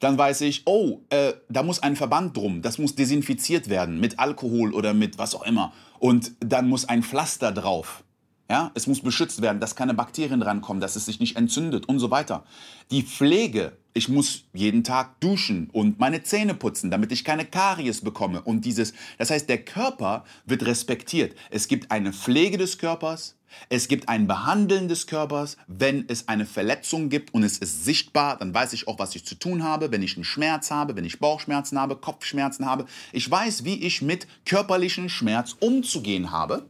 dann 0.00 0.16
weiß 0.16 0.42
ich, 0.42 0.62
oh, 0.66 1.00
äh, 1.10 1.32
da 1.48 1.62
muss 1.62 1.82
ein 1.82 1.96
Verband 1.96 2.36
drum, 2.36 2.62
das 2.62 2.78
muss 2.78 2.94
desinfiziert 2.94 3.68
werden 3.68 3.98
mit 3.98 4.18
Alkohol 4.18 4.72
oder 4.72 4.94
mit 4.94 5.18
was 5.18 5.34
auch 5.34 5.42
immer. 5.42 5.72
Und 5.98 6.32
dann 6.40 6.68
muss 6.68 6.88
ein 6.88 7.02
Pflaster 7.02 7.50
drauf. 7.52 8.04
Ja, 8.50 8.70
es 8.74 8.86
muss 8.86 9.02
beschützt 9.02 9.42
werden, 9.42 9.60
dass 9.60 9.76
keine 9.76 9.92
Bakterien 9.92 10.40
rankommen, 10.40 10.80
dass 10.80 10.96
es 10.96 11.04
sich 11.04 11.20
nicht 11.20 11.36
entzündet 11.36 11.86
und 11.86 11.98
so 11.98 12.10
weiter. 12.10 12.44
Die 12.90 13.02
Pflege, 13.02 13.76
ich 13.92 14.08
muss 14.08 14.44
jeden 14.54 14.84
Tag 14.84 15.20
duschen 15.20 15.68
und 15.70 15.98
meine 15.98 16.22
Zähne 16.22 16.54
putzen, 16.54 16.90
damit 16.90 17.12
ich 17.12 17.24
keine 17.24 17.44
Karies 17.44 18.00
bekomme 18.00 18.40
und 18.40 18.64
dieses, 18.64 18.94
das 19.18 19.30
heißt, 19.30 19.50
der 19.50 19.64
Körper 19.64 20.24
wird 20.46 20.64
respektiert. 20.64 21.36
Es 21.50 21.68
gibt 21.68 21.90
eine 21.90 22.14
Pflege 22.14 22.56
des 22.56 22.78
Körpers, 22.78 23.36
es 23.68 23.88
gibt 23.88 24.08
ein 24.08 24.26
Behandeln 24.26 24.88
des 24.88 25.06
Körpers. 25.06 25.56
Wenn 25.66 26.04
es 26.08 26.28
eine 26.28 26.46
Verletzung 26.46 27.08
gibt 27.08 27.34
und 27.34 27.42
es 27.42 27.58
ist 27.58 27.84
sichtbar, 27.84 28.36
dann 28.36 28.52
weiß 28.52 28.72
ich 28.72 28.88
auch, 28.88 28.98
was 28.98 29.14
ich 29.14 29.24
zu 29.24 29.34
tun 29.34 29.62
habe. 29.64 29.90
Wenn 29.90 30.02
ich 30.02 30.16
einen 30.16 30.24
Schmerz 30.24 30.70
habe, 30.70 30.96
wenn 30.96 31.04
ich 31.04 31.18
Bauchschmerzen 31.18 31.78
habe, 31.78 31.96
Kopfschmerzen 31.96 32.66
habe, 32.66 32.86
ich 33.12 33.30
weiß, 33.30 33.64
wie 33.64 33.82
ich 33.82 34.02
mit 34.02 34.26
körperlichem 34.44 35.08
Schmerz 35.08 35.56
umzugehen 35.60 36.30
habe. 36.30 36.66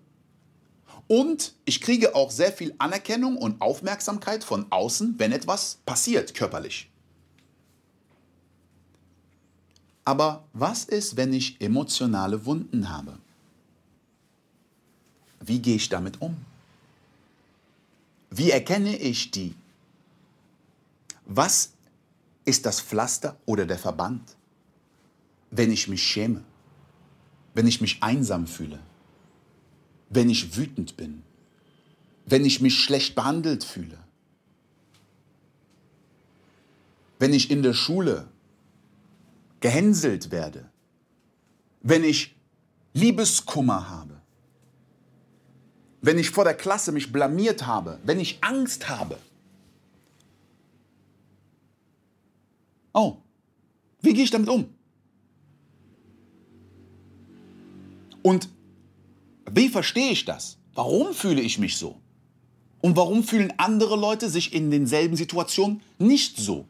Und 1.09 1.55
ich 1.65 1.81
kriege 1.81 2.15
auch 2.15 2.31
sehr 2.31 2.53
viel 2.53 2.75
Anerkennung 2.79 3.39
und 3.39 3.61
Aufmerksamkeit 3.63 4.45
von 4.45 4.67
außen, 4.71 5.15
wenn 5.19 5.33
etwas 5.33 5.79
passiert 5.87 6.35
körperlich. 6.35 6.91
Aber 10.05 10.45
was 10.53 10.85
ist, 10.85 11.17
wenn 11.17 11.33
ich 11.33 11.61
emotionale 11.61 12.45
Wunden 12.47 12.91
habe? 12.91 13.19
Wie 15.41 15.61
gehe 15.61 15.77
ich 15.77 15.89
damit 15.89 16.21
um? 16.21 16.37
Wie 18.31 18.51
erkenne 18.51 18.97
ich 18.97 19.31
die? 19.31 19.55
Was 21.25 21.73
ist 22.45 22.67
das 22.67 22.81
Pflaster 22.81 23.37
oder 23.47 23.67
der 23.67 23.79
Verband, 23.79 24.37
wenn 25.51 25.71
ich 25.71 25.89
mich 25.89 26.03
schäme, 26.03 26.43
wenn 27.55 27.67
ich 27.67 27.81
mich 27.81 28.03
einsam 28.03 28.47
fühle? 28.47 28.79
Wenn 30.11 30.31
ich 30.31 30.57
wütend 30.57 30.97
bin, 30.97 31.23
wenn 32.27 32.45
ich 32.45 32.61
mich 32.61 32.79
schlecht 32.79 33.15
behandelt 33.15 33.65
fühle, 33.65 33.99
wenn 37.19 37.33
ich 37.33 37.51
in 37.51 37.63
der 37.63 37.75
Schule 37.75 38.29
gehänselt 39.61 40.31
werde, 40.31 40.71
wenn 41.83 42.05
ich 42.05 42.37
Liebeskummer 42.93 43.89
habe, 43.89 44.21
wenn 46.01 46.19
ich 46.19 46.31
vor 46.31 46.45
der 46.45 46.55
Klasse 46.55 46.93
mich 46.93 47.13
blamiert 47.13 47.67
habe, 47.67 47.99
wenn 48.05 48.21
ich 48.21 48.43
Angst 48.43 48.89
habe. 48.89 49.19
Oh, 52.93 53.17
wie 54.01 54.15
gehe 54.15 54.25
ich 54.25 54.31
damit 54.31 54.49
um? 54.49 54.73
Und 58.23 58.49
wie 59.59 59.69
verstehe 59.69 60.13
ich 60.13 60.25
das? 60.25 60.57
Warum 60.75 61.13
fühle 61.13 61.43
ich 61.43 61.59
mich 61.59 61.77
so? 61.77 62.01
Und 62.81 62.97
warum 62.97 63.25
fühlen 63.25 63.53
andere 63.57 63.97
Leute 63.97 64.31
sich 64.31 64.55
in 64.55 64.71
denselben 64.71 65.17
Situationen 65.17 65.83
nicht 65.99 66.37
so? 66.37 66.67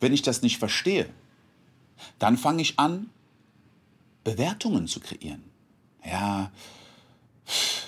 Wenn 0.00 0.12
ich 0.12 0.20
das 0.20 0.42
nicht 0.42 0.58
verstehe, 0.58 1.08
dann 2.18 2.36
fange 2.36 2.60
ich 2.60 2.78
an, 2.78 3.08
Bewertungen 4.22 4.86
zu 4.86 5.00
kreieren. 5.00 5.42
Ja, 6.04 6.52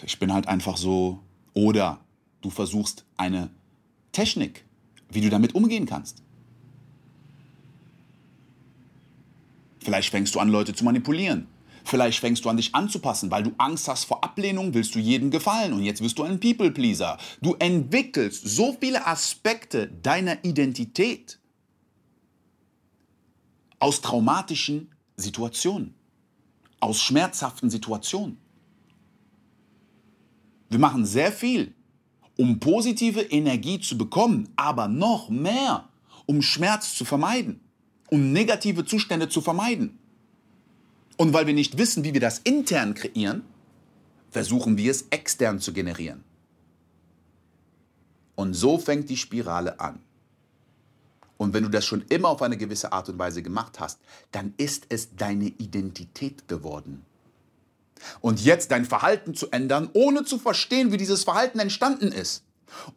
ich 0.02 0.18
bin 0.18 0.32
halt 0.32 0.48
einfach 0.48 0.78
so. 0.78 1.20
Oder 1.52 2.00
du 2.40 2.48
versuchst 2.48 3.04
eine 3.18 3.50
Technik, 4.12 4.64
wie 5.10 5.20
du 5.20 5.28
damit 5.28 5.54
umgehen 5.54 5.84
kannst. 5.84 6.22
Vielleicht 9.80 10.10
fängst 10.10 10.34
du 10.34 10.40
an, 10.40 10.48
Leute 10.48 10.74
zu 10.74 10.84
manipulieren. 10.84 11.46
Vielleicht 11.84 12.20
fängst 12.20 12.44
du 12.44 12.48
an, 12.48 12.56
dich 12.56 12.74
anzupassen, 12.74 13.30
weil 13.30 13.42
du 13.42 13.52
Angst 13.58 13.88
hast 13.88 14.04
vor 14.04 14.22
Ablehnung, 14.24 14.74
willst 14.74 14.94
du 14.94 14.98
jedem 14.98 15.30
gefallen 15.30 15.72
und 15.72 15.82
jetzt 15.82 16.02
wirst 16.02 16.18
du 16.18 16.22
ein 16.22 16.40
People-Pleaser. 16.40 17.18
Du 17.40 17.54
entwickelst 17.58 18.48
so 18.48 18.76
viele 18.80 19.06
Aspekte 19.06 19.88
deiner 19.88 20.44
Identität 20.44 21.38
aus 23.78 24.00
traumatischen 24.00 24.90
Situationen, 25.16 25.94
aus 26.80 27.00
schmerzhaften 27.00 27.70
Situationen. 27.70 28.38
Wir 30.68 30.78
machen 30.78 31.04
sehr 31.04 31.32
viel, 31.32 31.74
um 32.36 32.60
positive 32.60 33.20
Energie 33.20 33.80
zu 33.80 33.98
bekommen, 33.98 34.48
aber 34.56 34.88
noch 34.88 35.28
mehr, 35.28 35.88
um 36.26 36.42
Schmerz 36.42 36.94
zu 36.94 37.04
vermeiden, 37.04 37.60
um 38.08 38.32
negative 38.32 38.84
Zustände 38.84 39.28
zu 39.28 39.40
vermeiden. 39.40 39.99
Und 41.20 41.34
weil 41.34 41.46
wir 41.46 41.52
nicht 41.52 41.76
wissen, 41.76 42.02
wie 42.02 42.14
wir 42.14 42.20
das 42.22 42.38
intern 42.38 42.94
kreieren, 42.94 43.42
versuchen 44.30 44.78
wir 44.78 44.90
es 44.90 45.04
extern 45.10 45.60
zu 45.60 45.74
generieren. 45.74 46.24
Und 48.36 48.54
so 48.54 48.78
fängt 48.78 49.10
die 49.10 49.18
Spirale 49.18 49.78
an. 49.80 49.98
Und 51.36 51.52
wenn 51.52 51.62
du 51.62 51.68
das 51.68 51.84
schon 51.84 52.06
immer 52.08 52.30
auf 52.30 52.40
eine 52.40 52.56
gewisse 52.56 52.94
Art 52.94 53.10
und 53.10 53.18
Weise 53.18 53.42
gemacht 53.42 53.80
hast, 53.80 54.00
dann 54.32 54.54
ist 54.56 54.86
es 54.88 55.14
deine 55.14 55.48
Identität 55.48 56.48
geworden. 56.48 57.04
Und 58.22 58.42
jetzt 58.42 58.70
dein 58.70 58.86
Verhalten 58.86 59.34
zu 59.34 59.50
ändern, 59.50 59.90
ohne 59.92 60.24
zu 60.24 60.38
verstehen, 60.38 60.90
wie 60.90 60.96
dieses 60.96 61.24
Verhalten 61.24 61.58
entstanden 61.58 62.12
ist, 62.12 62.44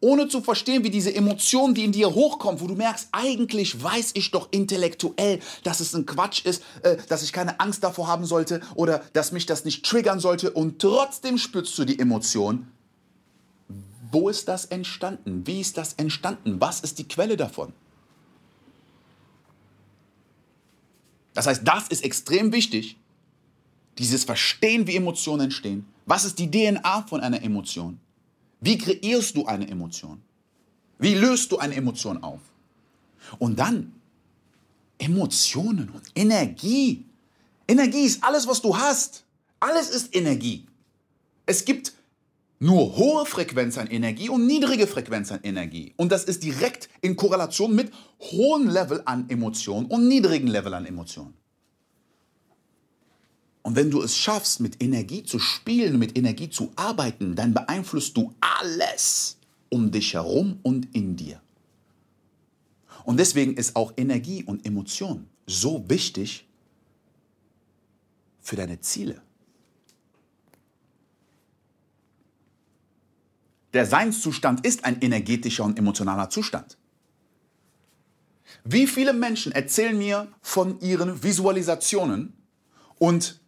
ohne 0.00 0.28
zu 0.28 0.40
verstehen, 0.40 0.84
wie 0.84 0.90
diese 0.90 1.14
Emotion, 1.14 1.74
die 1.74 1.84
in 1.84 1.92
dir 1.92 2.14
hochkommt, 2.14 2.60
wo 2.60 2.66
du 2.66 2.74
merkst, 2.74 3.08
eigentlich 3.12 3.82
weiß 3.82 4.12
ich 4.14 4.30
doch 4.30 4.48
intellektuell, 4.50 5.40
dass 5.62 5.80
es 5.80 5.94
ein 5.94 6.06
Quatsch 6.06 6.44
ist, 6.44 6.62
äh, 6.82 6.96
dass 7.08 7.22
ich 7.22 7.32
keine 7.32 7.60
Angst 7.60 7.84
davor 7.84 8.06
haben 8.06 8.24
sollte 8.24 8.60
oder 8.74 9.02
dass 9.12 9.32
mich 9.32 9.46
das 9.46 9.64
nicht 9.64 9.84
triggern 9.84 10.20
sollte 10.20 10.50
und 10.50 10.80
trotzdem 10.80 11.38
spürst 11.38 11.76
du 11.78 11.84
die 11.84 11.98
Emotion. 11.98 12.68
Wo 14.10 14.28
ist 14.28 14.48
das 14.48 14.66
entstanden? 14.66 15.46
Wie 15.46 15.60
ist 15.60 15.76
das 15.76 15.94
entstanden? 15.94 16.60
Was 16.60 16.80
ist 16.80 16.98
die 16.98 17.08
Quelle 17.08 17.36
davon? 17.36 17.72
Das 21.34 21.48
heißt, 21.48 21.62
das 21.64 21.88
ist 21.88 22.04
extrem 22.04 22.52
wichtig, 22.52 22.96
dieses 23.98 24.24
Verstehen, 24.24 24.86
wie 24.86 24.96
Emotionen 24.96 25.42
entstehen. 25.42 25.86
Was 26.06 26.24
ist 26.24 26.38
die 26.38 26.50
DNA 26.50 27.02
von 27.08 27.20
einer 27.20 27.42
Emotion? 27.42 27.98
Wie 28.64 28.78
kreierst 28.78 29.36
du 29.36 29.44
eine 29.44 29.68
Emotion? 29.68 30.22
Wie 30.98 31.14
löst 31.14 31.52
du 31.52 31.58
eine 31.58 31.74
Emotion 31.74 32.22
auf? 32.22 32.40
Und 33.38 33.58
dann 33.58 33.92
Emotionen 34.96 35.90
und 35.90 36.02
Energie. 36.14 37.04
Energie 37.68 38.06
ist 38.06 38.24
alles, 38.24 38.46
was 38.46 38.62
du 38.62 38.74
hast. 38.74 39.24
Alles 39.60 39.90
ist 39.90 40.16
Energie. 40.16 40.64
Es 41.44 41.66
gibt 41.66 41.92
nur 42.58 42.96
hohe 42.96 43.26
Frequenz 43.26 43.76
an 43.76 43.88
Energie 43.88 44.30
und 44.30 44.46
niedrige 44.46 44.86
Frequenz 44.86 45.30
an 45.30 45.40
Energie. 45.42 45.92
Und 45.98 46.10
das 46.10 46.24
ist 46.24 46.42
direkt 46.42 46.88
in 47.02 47.16
Korrelation 47.16 47.74
mit 47.74 47.92
hohem 48.20 48.70
Level 48.70 49.02
an 49.04 49.28
Emotionen 49.28 49.84
und 49.86 50.08
niedrigen 50.08 50.46
Level 50.46 50.72
an 50.72 50.86
Emotionen. 50.86 51.34
Und 53.64 53.76
wenn 53.76 53.90
du 53.90 54.02
es 54.02 54.14
schaffst, 54.14 54.60
mit 54.60 54.82
Energie 54.82 55.22
zu 55.22 55.38
spielen, 55.38 55.98
mit 55.98 56.18
Energie 56.18 56.50
zu 56.50 56.70
arbeiten, 56.76 57.34
dann 57.34 57.54
beeinflusst 57.54 58.14
du 58.14 58.34
alles 58.40 59.38
um 59.70 59.90
dich 59.90 60.12
herum 60.12 60.58
und 60.62 60.94
in 60.94 61.16
dir. 61.16 61.40
Und 63.04 63.16
deswegen 63.16 63.54
ist 63.54 63.74
auch 63.74 63.94
Energie 63.96 64.44
und 64.44 64.66
Emotion 64.66 65.26
so 65.46 65.88
wichtig 65.88 66.46
für 68.42 68.56
deine 68.56 68.80
Ziele. 68.80 69.22
Der 73.72 73.86
Seinszustand 73.86 74.64
ist 74.66 74.84
ein 74.84 75.00
energetischer 75.00 75.64
und 75.64 75.78
emotionaler 75.78 76.28
Zustand. 76.28 76.76
Wie 78.62 78.86
viele 78.86 79.14
Menschen 79.14 79.52
erzählen 79.52 79.96
mir 79.96 80.28
von 80.42 80.80
ihren 80.80 81.22
Visualisationen 81.22 82.34
und 82.98 83.40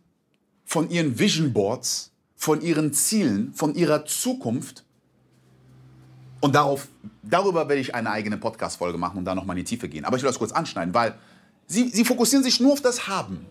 von 0.67 0.91
ihren 0.91 1.19
Vision 1.19 1.53
Boards, 1.53 2.11
von 2.35 2.61
ihren 2.61 2.93
Zielen, 2.93 3.55
von 3.55 3.75
ihrer 3.75 4.05
Zukunft. 4.05 4.85
Und 6.41 6.55
darauf, 6.55 6.89
darüber 7.23 7.69
werde 7.69 7.81
ich 7.81 7.95
eine 7.95 8.11
eigene 8.11 8.37
Podcast-Folge 8.37 8.99
machen 8.99 9.17
und 9.17 9.25
da 9.25 9.35
nochmal 9.35 9.57
in 9.57 9.65
die 9.65 9.69
Tiefe 9.69 9.89
gehen. 9.89 10.05
Aber 10.05 10.17
ich 10.17 10.23
will 10.23 10.29
das 10.29 10.39
kurz 10.39 10.53
anschneiden, 10.53 10.93
weil 10.93 11.15
sie, 11.67 11.89
sie 11.89 12.05
fokussieren 12.05 12.45
sich 12.45 12.61
nur 12.61 12.73
auf 12.73 12.83
das 12.83 13.07
Haben. 13.07 13.47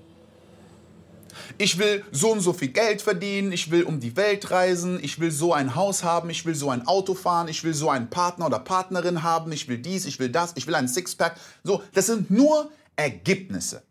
Ich 1.57 1.77
will 1.77 2.03
so 2.11 2.31
und 2.31 2.41
so 2.41 2.53
viel 2.53 2.69
Geld 2.69 3.01
verdienen, 3.01 3.51
ich 3.51 3.71
will 3.71 3.83
um 3.83 3.99
die 3.99 4.15
Welt 4.17 4.51
reisen, 4.51 4.99
ich 5.01 5.19
will 5.19 5.31
so 5.31 5.53
ein 5.53 5.75
Haus 5.75 6.03
haben, 6.03 6.29
ich 6.29 6.45
will 6.45 6.55
so 6.55 6.69
ein 6.69 6.85
Auto 6.85 7.13
fahren, 7.13 7.47
ich 7.47 7.63
will 7.63 7.73
so 7.73 7.89
einen 7.89 8.09
Partner 8.09 8.47
oder 8.47 8.59
Partnerin 8.59 9.23
haben, 9.23 9.51
ich 9.51 9.67
will 9.67 9.77
dies, 9.77 10.05
ich 10.05 10.19
will 10.19 10.29
das, 10.29 10.53
ich 10.55 10.67
will 10.67 10.75
ein 10.75 10.87
Sixpack. 10.87 11.37
So, 11.63 11.81
das 11.93 12.07
sind 12.07 12.29
nur 12.29 12.71
Ergebnisse 12.95 13.83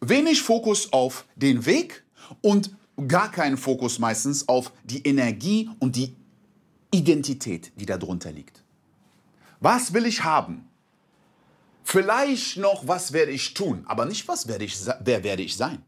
wenig 0.00 0.42
Fokus 0.42 0.92
auf 0.92 1.26
den 1.36 1.66
Weg 1.66 2.04
und 2.40 2.76
gar 3.06 3.30
keinen 3.30 3.56
Fokus 3.56 3.98
meistens 3.98 4.48
auf 4.48 4.72
die 4.84 5.06
Energie 5.06 5.70
und 5.78 5.96
die 5.96 6.16
Identität, 6.90 7.72
die 7.76 7.86
darunter 7.86 8.32
liegt. 8.32 8.62
Was 9.60 9.92
will 9.92 10.06
ich 10.06 10.24
haben? 10.24 10.68
Vielleicht 11.84 12.58
noch, 12.58 12.86
was 12.86 13.12
werde 13.12 13.32
ich 13.32 13.54
tun, 13.54 13.84
aber 13.86 14.04
nicht, 14.04 14.28
was 14.28 14.46
werde 14.46 14.64
ich, 14.64 14.76
wer 15.00 15.24
werde 15.24 15.42
ich 15.42 15.56
sein. 15.56 15.82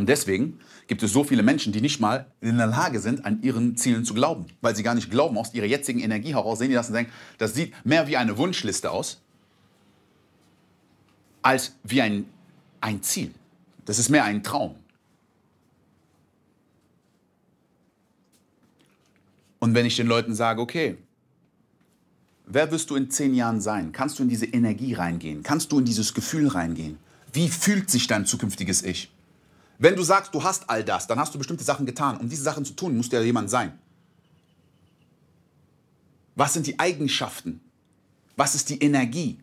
Und 0.00 0.08
deswegen 0.08 0.60
gibt 0.86 1.02
es 1.02 1.12
so 1.12 1.24
viele 1.24 1.42
Menschen, 1.42 1.74
die 1.74 1.82
nicht 1.82 2.00
mal 2.00 2.32
in 2.40 2.56
der 2.56 2.66
Lage 2.66 3.00
sind, 3.00 3.26
an 3.26 3.42
ihren 3.42 3.76
Zielen 3.76 4.04
zu 4.04 4.14
glauben. 4.14 4.46
Weil 4.62 4.74
sie 4.74 4.82
gar 4.82 4.94
nicht 4.94 5.10
glauben, 5.10 5.36
aus 5.36 5.52
ihrer 5.52 5.66
jetzigen 5.66 6.00
Energie 6.00 6.34
heraus 6.34 6.58
sehen 6.58 6.70
die 6.70 6.74
das 6.74 6.88
und 6.88 6.94
denken, 6.94 7.12
das 7.36 7.54
sieht 7.54 7.74
mehr 7.84 8.08
wie 8.08 8.16
eine 8.16 8.38
Wunschliste 8.38 8.90
aus, 8.90 9.20
als 11.42 11.74
wie 11.82 12.02
ein, 12.02 12.26
ein 12.80 13.02
Ziel. 13.02 13.34
Das 13.84 13.98
ist 13.98 14.08
mehr 14.08 14.24
ein 14.24 14.42
Traum. 14.42 14.76
Und 19.58 19.74
wenn 19.74 19.86
ich 19.86 19.96
den 19.96 20.06
Leuten 20.06 20.34
sage, 20.34 20.60
okay, 20.60 20.96
wer 22.46 22.70
wirst 22.70 22.90
du 22.90 22.96
in 22.96 23.10
zehn 23.10 23.34
Jahren 23.34 23.60
sein? 23.60 23.92
Kannst 23.92 24.18
du 24.18 24.22
in 24.22 24.28
diese 24.28 24.46
Energie 24.46 24.94
reingehen? 24.94 25.42
Kannst 25.42 25.70
du 25.70 25.78
in 25.78 25.84
dieses 25.84 26.14
Gefühl 26.14 26.48
reingehen? 26.48 26.98
Wie 27.32 27.48
fühlt 27.48 27.90
sich 27.90 28.06
dein 28.06 28.26
zukünftiges 28.26 28.82
Ich? 28.82 29.12
Wenn 29.78 29.96
du 29.96 30.02
sagst, 30.02 30.34
du 30.34 30.42
hast 30.42 30.68
all 30.68 30.84
das, 30.84 31.06
dann 31.06 31.18
hast 31.18 31.34
du 31.34 31.38
bestimmte 31.38 31.64
Sachen 31.64 31.86
getan. 31.86 32.18
Um 32.18 32.28
diese 32.28 32.42
Sachen 32.42 32.64
zu 32.64 32.74
tun, 32.74 32.96
muss 32.96 33.10
ja 33.10 33.20
jemand 33.20 33.48
sein. 33.48 33.78
Was 36.34 36.54
sind 36.54 36.66
die 36.66 36.78
Eigenschaften? 36.78 37.60
Was 38.36 38.54
ist 38.54 38.70
die 38.70 38.78
Energie? 38.78 39.38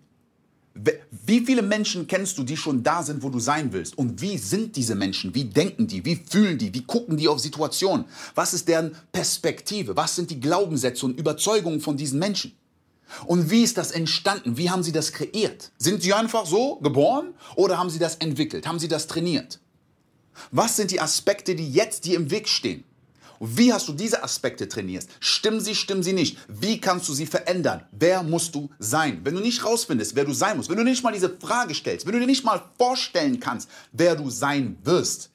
Wie 1.25 1.41
viele 1.41 1.61
Menschen 1.61 2.07
kennst 2.07 2.37
du, 2.37 2.43
die 2.43 2.57
schon 2.57 2.83
da 2.83 3.03
sind, 3.03 3.23
wo 3.23 3.29
du 3.29 3.39
sein 3.39 3.73
willst? 3.73 3.97
Und 3.97 4.21
wie 4.21 4.37
sind 4.37 4.75
diese 4.75 4.95
Menschen? 4.95 5.33
Wie 5.33 5.45
denken 5.45 5.87
die? 5.87 6.05
Wie 6.05 6.15
fühlen 6.15 6.57
die? 6.57 6.73
Wie 6.73 6.83
gucken 6.83 7.17
die 7.17 7.27
auf 7.27 7.39
Situationen? 7.39 8.05
Was 8.35 8.53
ist 8.53 8.67
deren 8.67 8.95
Perspektive? 9.11 9.95
Was 9.95 10.15
sind 10.15 10.29
die 10.29 10.39
Glaubenssätze 10.39 11.05
und 11.05 11.17
Überzeugungen 11.17 11.81
von 11.81 11.97
diesen 11.97 12.19
Menschen? 12.19 12.53
Und 13.25 13.49
wie 13.49 13.63
ist 13.63 13.77
das 13.77 13.91
entstanden? 13.91 14.57
Wie 14.57 14.69
haben 14.69 14.83
sie 14.83 14.91
das 14.91 15.13
kreiert? 15.13 15.71
Sind 15.77 16.01
sie 16.03 16.13
einfach 16.13 16.45
so 16.45 16.77
geboren 16.77 17.33
oder 17.55 17.77
haben 17.77 17.89
sie 17.89 17.99
das 17.99 18.15
entwickelt? 18.15 18.67
Haben 18.67 18.79
sie 18.79 18.89
das 18.89 19.07
trainiert? 19.07 19.59
Was 20.51 20.75
sind 20.75 20.91
die 20.91 21.01
Aspekte, 21.01 21.55
die 21.55 21.71
jetzt 21.71 22.05
dir 22.05 22.15
im 22.15 22.29
Weg 22.29 22.47
stehen? 22.47 22.83
Wie 23.39 23.71
hast 23.71 23.87
du 23.87 23.93
diese 23.93 24.23
Aspekte 24.23 24.67
trainiert? 24.67 25.05
Stimmen 25.19 25.59
sie, 25.59 25.75
stimmen 25.75 26.03
sie 26.03 26.13
nicht? 26.13 26.37
Wie 26.47 26.79
kannst 26.79 27.07
du 27.09 27.13
sie 27.13 27.25
verändern? 27.25 27.83
Wer 27.91 28.23
musst 28.23 28.55
du 28.55 28.69
sein? 28.79 29.21
Wenn 29.23 29.35
du 29.35 29.41
nicht 29.41 29.63
rausfindest, 29.63 30.15
wer 30.15 30.25
du 30.25 30.33
sein 30.33 30.57
musst, 30.57 30.69
wenn 30.69 30.77
du 30.77 30.83
nicht 30.83 31.03
mal 31.03 31.13
diese 31.13 31.37
Frage 31.37 31.73
stellst, 31.73 32.05
wenn 32.05 32.13
du 32.13 32.19
dir 32.19 32.25
nicht 32.25 32.43
mal 32.43 32.61
vorstellen 32.77 33.39
kannst, 33.39 33.69
wer 33.91 34.15
du 34.15 34.29
sein 34.29 34.77
wirst. 34.83 35.29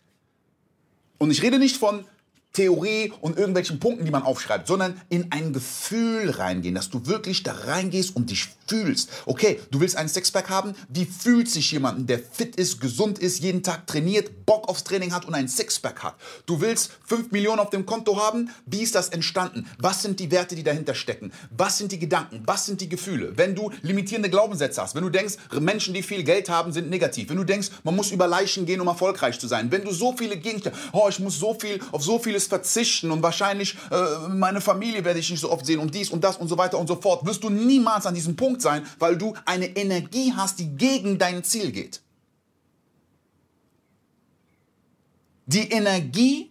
Und 1.18 1.30
ich 1.30 1.42
rede 1.42 1.58
nicht 1.58 1.76
von 1.76 2.04
Theorie 2.52 3.12
und 3.20 3.38
irgendwelchen 3.38 3.80
Punkten, 3.80 4.04
die 4.04 4.10
man 4.10 4.22
aufschreibt, 4.22 4.66
sondern 4.66 5.00
in 5.08 5.32
ein 5.32 5.52
Gefühl 5.52 6.30
reingehen, 6.30 6.74
dass 6.74 6.90
du 6.90 7.06
wirklich 7.06 7.42
da 7.42 7.52
reingehst 7.52 8.14
und 8.14 8.30
dich 8.30 8.48
fühlst. 8.66 9.10
Okay, 9.26 9.60
du 9.70 9.80
willst 9.80 9.96
einen 9.96 10.08
Sexpack 10.08 10.48
haben? 10.48 10.74
Wie 10.88 11.04
fühlt 11.04 11.48
sich 11.48 11.70
jemand, 11.72 12.08
der 12.08 12.18
fit 12.18 12.56
ist, 12.56 12.80
gesund 12.80 13.18
ist, 13.18 13.42
jeden 13.42 13.62
Tag 13.62 13.86
trainiert, 13.86 14.46
Bock 14.46 14.68
aufs 14.68 14.84
Training 14.84 15.12
hat 15.12 15.24
und 15.24 15.34
einen 15.34 15.48
Sixpack 15.48 16.02
hat? 16.02 16.14
Du 16.46 16.60
willst 16.60 16.90
5 17.06 17.32
Millionen 17.32 17.60
auf 17.60 17.70
dem 17.70 17.86
Konto 17.86 18.16
haben? 18.16 18.50
Wie 18.66 18.82
ist 18.82 18.94
das 18.94 19.10
entstanden? 19.10 19.66
Was 19.78 20.02
sind 20.02 20.20
die 20.20 20.30
Werte, 20.30 20.54
die 20.54 20.62
dahinter 20.62 20.94
stecken? 20.94 21.32
Was 21.50 21.78
sind 21.78 21.92
die 21.92 21.98
Gedanken? 21.98 22.42
Was 22.46 22.66
sind 22.66 22.80
die 22.80 22.88
Gefühle? 22.88 23.36
Wenn 23.36 23.54
du 23.54 23.70
limitierende 23.82 24.30
Glaubenssätze 24.30 24.80
hast, 24.82 24.94
wenn 24.94 25.02
du 25.02 25.10
denkst, 25.10 25.34
Menschen, 25.58 25.94
die 25.94 26.02
viel 26.02 26.22
Geld 26.22 26.48
haben, 26.48 26.72
sind 26.72 26.90
negativ, 26.90 27.30
wenn 27.30 27.36
du 27.36 27.44
denkst, 27.44 27.68
man 27.84 27.96
muss 27.96 28.10
über 28.10 28.26
Leichen 28.26 28.66
gehen, 28.66 28.80
um 28.80 28.88
erfolgreich 28.88 29.38
zu 29.38 29.48
sein, 29.48 29.70
wenn 29.70 29.84
du 29.84 29.92
so 29.92 30.14
viele 30.16 30.36
Gegenstände, 30.36 30.78
oh, 30.92 31.08
ich 31.08 31.18
muss 31.18 31.38
so 31.38 31.54
viel 31.54 31.80
auf 31.92 32.02
so 32.02 32.18
vieles 32.18 32.41
verzichten 32.46 33.10
und 33.10 33.22
wahrscheinlich 33.22 33.76
äh, 33.90 34.28
meine 34.28 34.60
Familie 34.60 35.04
werde 35.04 35.20
ich 35.20 35.30
nicht 35.30 35.40
so 35.40 35.50
oft 35.50 35.66
sehen 35.66 35.78
und 35.78 35.94
dies 35.94 36.10
und 36.10 36.22
das 36.22 36.36
und 36.36 36.48
so 36.48 36.58
weiter 36.58 36.78
und 36.78 36.86
so 36.86 36.96
fort, 36.96 37.24
wirst 37.26 37.42
du 37.44 37.50
niemals 37.50 38.06
an 38.06 38.14
diesem 38.14 38.36
Punkt 38.36 38.62
sein, 38.62 38.86
weil 38.98 39.16
du 39.16 39.34
eine 39.44 39.66
Energie 39.66 40.32
hast, 40.36 40.58
die 40.58 40.68
gegen 40.76 41.18
dein 41.18 41.44
Ziel 41.44 41.72
geht. 41.72 42.00
Die 45.46 45.70
Energie 45.70 46.50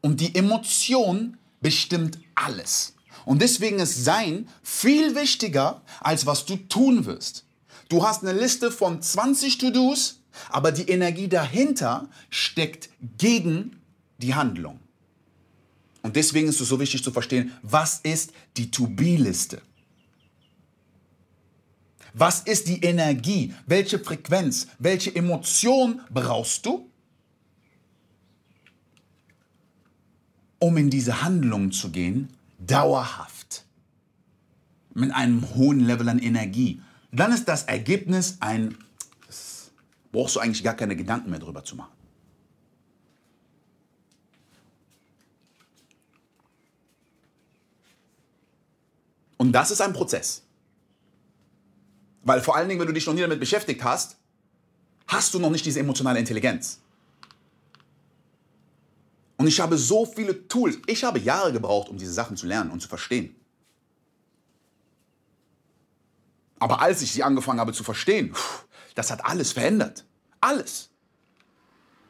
und 0.00 0.20
die 0.20 0.34
Emotion 0.34 1.38
bestimmt 1.60 2.18
alles. 2.34 2.94
Und 3.24 3.40
deswegen 3.40 3.78
ist 3.78 4.04
Sein 4.04 4.48
viel 4.62 5.14
wichtiger, 5.14 5.82
als 6.00 6.26
was 6.26 6.44
du 6.44 6.56
tun 6.56 7.06
wirst. 7.06 7.44
Du 7.88 8.06
hast 8.06 8.22
eine 8.22 8.38
Liste 8.38 8.70
von 8.70 9.00
20 9.00 9.58
To-Dos, 9.58 10.20
aber 10.50 10.72
die 10.72 10.88
Energie 10.88 11.28
dahinter 11.28 12.08
steckt 12.30 12.88
gegen 13.18 13.80
die 14.18 14.34
Handlung. 14.34 14.81
Und 16.12 16.16
deswegen 16.16 16.48
ist 16.48 16.60
es 16.60 16.68
so 16.68 16.78
wichtig 16.78 17.02
zu 17.02 17.10
verstehen, 17.10 17.52
was 17.62 18.00
ist 18.00 18.34
die 18.58 18.70
To-Be-Liste? 18.70 19.62
Was 22.12 22.40
ist 22.40 22.68
die 22.68 22.82
Energie? 22.84 23.54
Welche 23.64 23.98
Frequenz? 23.98 24.66
Welche 24.78 25.16
Emotion 25.16 26.02
brauchst 26.10 26.66
du, 26.66 26.90
um 30.58 30.76
in 30.76 30.90
diese 30.90 31.22
Handlung 31.22 31.72
zu 31.72 31.88
gehen, 31.88 32.28
dauerhaft, 32.58 33.64
mit 34.92 35.12
einem 35.12 35.54
hohen 35.54 35.80
Level 35.80 36.10
an 36.10 36.18
Energie? 36.18 36.82
Dann 37.10 37.32
ist 37.32 37.48
das 37.48 37.62
Ergebnis 37.62 38.36
ein, 38.40 38.76
das 39.26 39.70
brauchst 40.12 40.36
du 40.36 40.40
eigentlich 40.40 40.62
gar 40.62 40.74
keine 40.74 40.94
Gedanken 40.94 41.30
mehr 41.30 41.38
drüber 41.38 41.64
zu 41.64 41.74
machen. 41.74 42.01
Und 49.42 49.50
das 49.50 49.72
ist 49.72 49.80
ein 49.80 49.92
Prozess. 49.92 50.44
Weil 52.22 52.40
vor 52.40 52.54
allen 52.54 52.68
Dingen, 52.68 52.78
wenn 52.78 52.86
du 52.86 52.92
dich 52.92 53.06
noch 53.06 53.12
nie 53.12 53.22
damit 53.22 53.40
beschäftigt 53.40 53.82
hast, 53.82 54.16
hast 55.08 55.34
du 55.34 55.40
noch 55.40 55.50
nicht 55.50 55.66
diese 55.66 55.80
emotionale 55.80 56.20
Intelligenz. 56.20 56.78
Und 59.38 59.48
ich 59.48 59.58
habe 59.58 59.76
so 59.76 60.06
viele 60.06 60.46
Tools. 60.46 60.78
Ich 60.86 61.02
habe 61.02 61.18
Jahre 61.18 61.52
gebraucht, 61.52 61.88
um 61.88 61.98
diese 61.98 62.12
Sachen 62.12 62.36
zu 62.36 62.46
lernen 62.46 62.70
und 62.70 62.82
zu 62.82 62.86
verstehen. 62.86 63.34
Aber 66.60 66.80
als 66.80 67.02
ich 67.02 67.10
sie 67.10 67.24
angefangen 67.24 67.58
habe 67.58 67.72
zu 67.72 67.82
verstehen, 67.82 68.36
das 68.94 69.10
hat 69.10 69.24
alles 69.24 69.50
verändert. 69.50 70.04
Alles. 70.40 70.91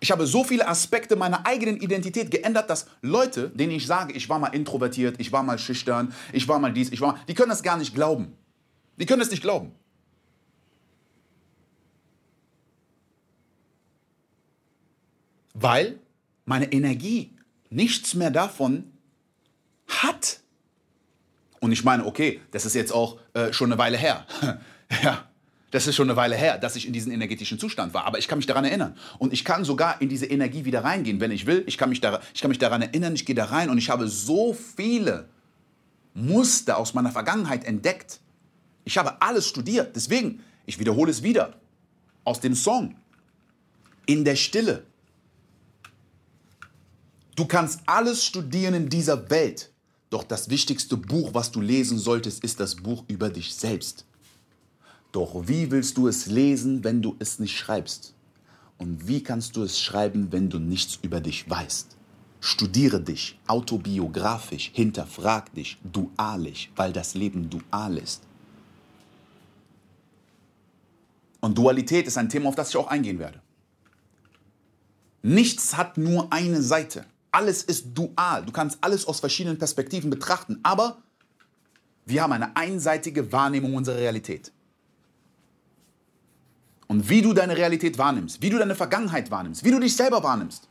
Ich 0.02 0.10
habe 0.10 0.26
so 0.26 0.42
viele 0.42 0.66
Aspekte 0.66 1.14
meiner 1.14 1.46
eigenen 1.46 1.76
Identität 1.76 2.32
geändert, 2.32 2.68
dass 2.68 2.86
Leute, 3.02 3.50
denen 3.50 3.70
ich 3.70 3.86
sage, 3.86 4.12
ich 4.14 4.28
war 4.28 4.40
mal 4.40 4.48
introvertiert, 4.48 5.14
ich 5.18 5.30
war 5.30 5.44
mal 5.44 5.58
schüchtern, 5.58 6.12
ich 6.32 6.48
war 6.48 6.58
mal 6.58 6.72
dies, 6.72 6.90
ich 6.90 7.00
war 7.00 7.12
mal, 7.12 7.20
die 7.28 7.34
können 7.34 7.50
das 7.50 7.62
gar 7.62 7.76
nicht 7.76 7.94
glauben. 7.94 8.32
Die 8.98 9.06
können 9.06 9.22
es 9.22 9.30
nicht 9.30 9.42
glauben. 9.42 9.72
weil 15.54 15.98
meine 16.44 16.72
Energie 16.72 17.36
nichts 17.70 18.14
mehr 18.14 18.30
davon 18.30 18.92
hat. 19.86 20.40
Und 21.60 21.72
ich 21.72 21.84
meine, 21.84 22.04
okay, 22.04 22.40
das 22.50 22.66
ist 22.66 22.74
jetzt 22.74 22.92
auch 22.92 23.18
äh, 23.34 23.52
schon 23.52 23.70
eine 23.70 23.78
Weile 23.78 23.96
her. 23.96 24.26
ja, 25.02 25.28
das 25.72 25.86
ist 25.86 25.96
schon 25.96 26.08
eine 26.08 26.16
Weile 26.16 26.36
her, 26.36 26.58
dass 26.58 26.76
ich 26.76 26.86
in 26.86 26.92
diesem 26.92 27.12
energetischen 27.12 27.58
Zustand 27.58 27.94
war. 27.94 28.04
Aber 28.04 28.18
ich 28.18 28.28
kann 28.28 28.38
mich 28.38 28.46
daran 28.46 28.66
erinnern. 28.66 28.94
Und 29.18 29.32
ich 29.32 29.42
kann 29.42 29.64
sogar 29.64 30.02
in 30.02 30.10
diese 30.10 30.26
Energie 30.26 30.66
wieder 30.66 30.84
reingehen, 30.84 31.18
wenn 31.18 31.30
ich 31.30 31.46
will. 31.46 31.64
Ich 31.66 31.78
kann 31.78 31.88
mich, 31.88 32.02
da, 32.02 32.20
ich 32.34 32.42
kann 32.42 32.50
mich 32.50 32.58
daran 32.58 32.82
erinnern, 32.82 33.14
ich 33.14 33.24
gehe 33.24 33.34
da 33.34 33.46
rein 33.46 33.70
und 33.70 33.78
ich 33.78 33.88
habe 33.88 34.06
so 34.06 34.52
viele 34.52 35.30
Muster 36.12 36.76
aus 36.76 36.92
meiner 36.92 37.10
Vergangenheit 37.10 37.64
entdeckt. 37.64 38.20
Ich 38.84 38.98
habe 38.98 39.22
alles 39.22 39.48
studiert. 39.48 39.96
Deswegen, 39.96 40.44
ich 40.66 40.78
wiederhole 40.78 41.10
es 41.10 41.22
wieder. 41.22 41.54
Aus 42.24 42.40
dem 42.40 42.54
Song. 42.54 42.94
In 44.04 44.26
der 44.26 44.36
Stille. 44.36 44.84
Du 47.34 47.46
kannst 47.46 47.80
alles 47.86 48.26
studieren 48.26 48.74
in 48.74 48.88
dieser 48.90 49.30
Welt, 49.30 49.70
doch 50.10 50.22
das 50.22 50.50
wichtigste 50.50 50.98
Buch, 50.98 51.30
was 51.32 51.50
du 51.50 51.62
lesen 51.62 51.98
solltest, 51.98 52.44
ist 52.44 52.60
das 52.60 52.76
Buch 52.76 53.04
über 53.08 53.30
dich 53.30 53.54
selbst. 53.54 54.04
Doch 55.12 55.46
wie 55.46 55.70
willst 55.70 55.98
du 55.98 56.08
es 56.08 56.26
lesen, 56.26 56.82
wenn 56.84 57.02
du 57.02 57.16
es 57.18 57.38
nicht 57.38 57.56
schreibst? 57.56 58.14
Und 58.78 59.06
wie 59.06 59.22
kannst 59.22 59.56
du 59.56 59.62
es 59.62 59.78
schreiben, 59.78 60.32
wenn 60.32 60.48
du 60.48 60.58
nichts 60.58 60.98
über 61.02 61.20
dich 61.20 61.48
weißt? 61.48 61.96
Studiere 62.40 63.00
dich 63.00 63.38
autobiografisch, 63.46 64.72
hinterfrag 64.74 65.54
dich 65.54 65.78
dualisch, 65.84 66.72
weil 66.74 66.92
das 66.92 67.14
Leben 67.14 67.48
dual 67.48 67.98
ist. 67.98 68.22
Und 71.40 71.58
Dualität 71.58 72.06
ist 72.06 72.18
ein 72.18 72.28
Thema, 72.28 72.48
auf 72.48 72.54
das 72.54 72.70
ich 72.70 72.76
auch 72.76 72.88
eingehen 72.88 73.18
werde. 73.18 73.40
Nichts 75.22 75.76
hat 75.76 75.98
nur 75.98 76.32
eine 76.32 76.62
Seite. 76.62 77.04
Alles 77.30 77.62
ist 77.62 77.86
dual. 77.94 78.44
Du 78.44 78.52
kannst 78.52 78.78
alles 78.80 79.06
aus 79.06 79.20
verschiedenen 79.20 79.58
Perspektiven 79.58 80.10
betrachten. 80.10 80.58
Aber 80.62 80.98
wir 82.06 82.22
haben 82.22 82.32
eine 82.32 82.56
einseitige 82.56 83.30
Wahrnehmung 83.30 83.74
unserer 83.74 83.98
Realität. 83.98 84.52
Und 86.92 87.08
wie 87.08 87.22
du 87.22 87.32
deine 87.32 87.56
Realität 87.56 87.96
wahrnimmst, 87.96 88.42
wie 88.42 88.50
du 88.50 88.58
deine 88.58 88.74
Vergangenheit 88.74 89.30
wahrnimmst, 89.30 89.64
wie 89.64 89.70
du 89.70 89.80
dich 89.80 89.96
selber 89.96 90.22
wahrnimmst, 90.22 90.68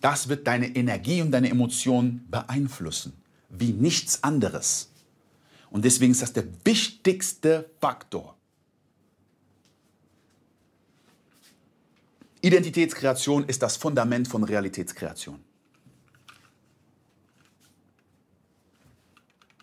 das 0.00 0.30
wird 0.30 0.46
deine 0.46 0.74
Energie 0.74 1.20
und 1.20 1.30
deine 1.30 1.50
Emotionen 1.50 2.26
beeinflussen, 2.30 3.12
wie 3.50 3.74
nichts 3.74 4.24
anderes. 4.24 4.90
Und 5.68 5.84
deswegen 5.84 6.12
ist 6.12 6.22
das 6.22 6.32
der 6.32 6.46
wichtigste 6.64 7.68
Faktor. 7.82 8.34
Identitätskreation 12.40 13.44
ist 13.44 13.62
das 13.62 13.76
Fundament 13.76 14.26
von 14.26 14.42
Realitätskreation. 14.42 15.38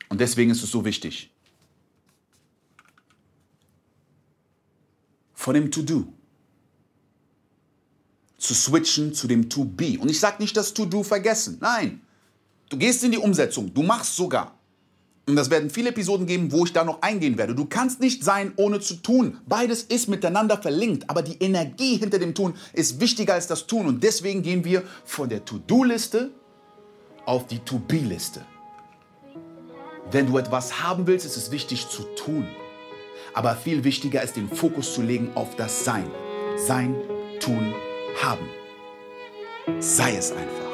Und 0.08 0.22
deswegen 0.22 0.52
ist 0.52 0.62
es 0.62 0.70
so 0.70 0.86
wichtig. 0.86 1.32
Von 5.50 5.56
dem 5.56 5.72
To-Do 5.72 6.06
zu 8.38 8.54
switchen 8.54 9.16
zu 9.16 9.28
dem 9.28 9.50
To-Be. 9.50 9.98
Und 10.00 10.08
ich 10.12 10.20
sage 10.20 10.44
nicht 10.44 10.56
das 10.56 10.76
To-Do 10.76 11.02
vergessen. 11.02 11.58
Nein. 11.60 12.02
Du 12.70 12.78
gehst 12.78 13.04
in 13.04 13.12
die 13.12 13.18
Umsetzung. 13.18 13.74
Du 13.74 13.82
machst 13.82 14.16
sogar. 14.16 14.60
Und 15.26 15.36
das 15.36 15.50
werden 15.50 15.72
viele 15.72 15.90
Episoden 15.90 16.28
geben, 16.28 16.52
wo 16.52 16.66
ich 16.66 16.72
da 16.72 16.84
noch 16.84 17.02
eingehen 17.02 17.40
werde. 17.40 17.56
Du 17.56 17.66
kannst 17.66 18.00
nicht 18.00 18.24
sein, 18.24 18.54
ohne 18.58 18.80
zu 18.80 18.98
tun. 19.02 19.40
Beides 19.48 19.82
ist 19.82 20.08
miteinander 20.08 20.62
verlinkt, 20.62 21.10
aber 21.10 21.24
die 21.24 21.44
Energie 21.44 21.98
hinter 21.98 22.20
dem 22.20 22.36
Tun 22.36 22.54
ist 22.74 23.00
wichtiger 23.00 23.34
als 23.34 23.48
das 23.48 23.66
Tun. 23.66 23.88
Und 23.88 24.04
deswegen 24.04 24.44
gehen 24.44 24.64
wir 24.64 24.84
von 25.04 25.30
der 25.30 25.46
To-Do-Liste 25.46 26.30
auf 27.26 27.48
die 27.48 27.58
To-Be-Liste. 27.58 28.46
Wenn 30.12 30.28
du 30.28 30.38
etwas 30.38 30.84
haben 30.84 31.08
willst, 31.08 31.26
ist 31.26 31.38
es 31.38 31.50
wichtig 31.50 31.90
zu 31.90 32.04
tun. 32.16 32.48
Aber 33.34 33.56
viel 33.56 33.84
wichtiger 33.84 34.22
ist, 34.22 34.36
den 34.36 34.50
Fokus 34.50 34.94
zu 34.94 35.02
legen 35.02 35.32
auf 35.36 35.56
das 35.56 35.86
Sein. 35.86 36.10
Sein, 36.56 36.96
tun, 37.40 37.74
haben. 38.22 38.48
Sei 39.80 40.16
es 40.16 40.32
einfach. 40.32 40.69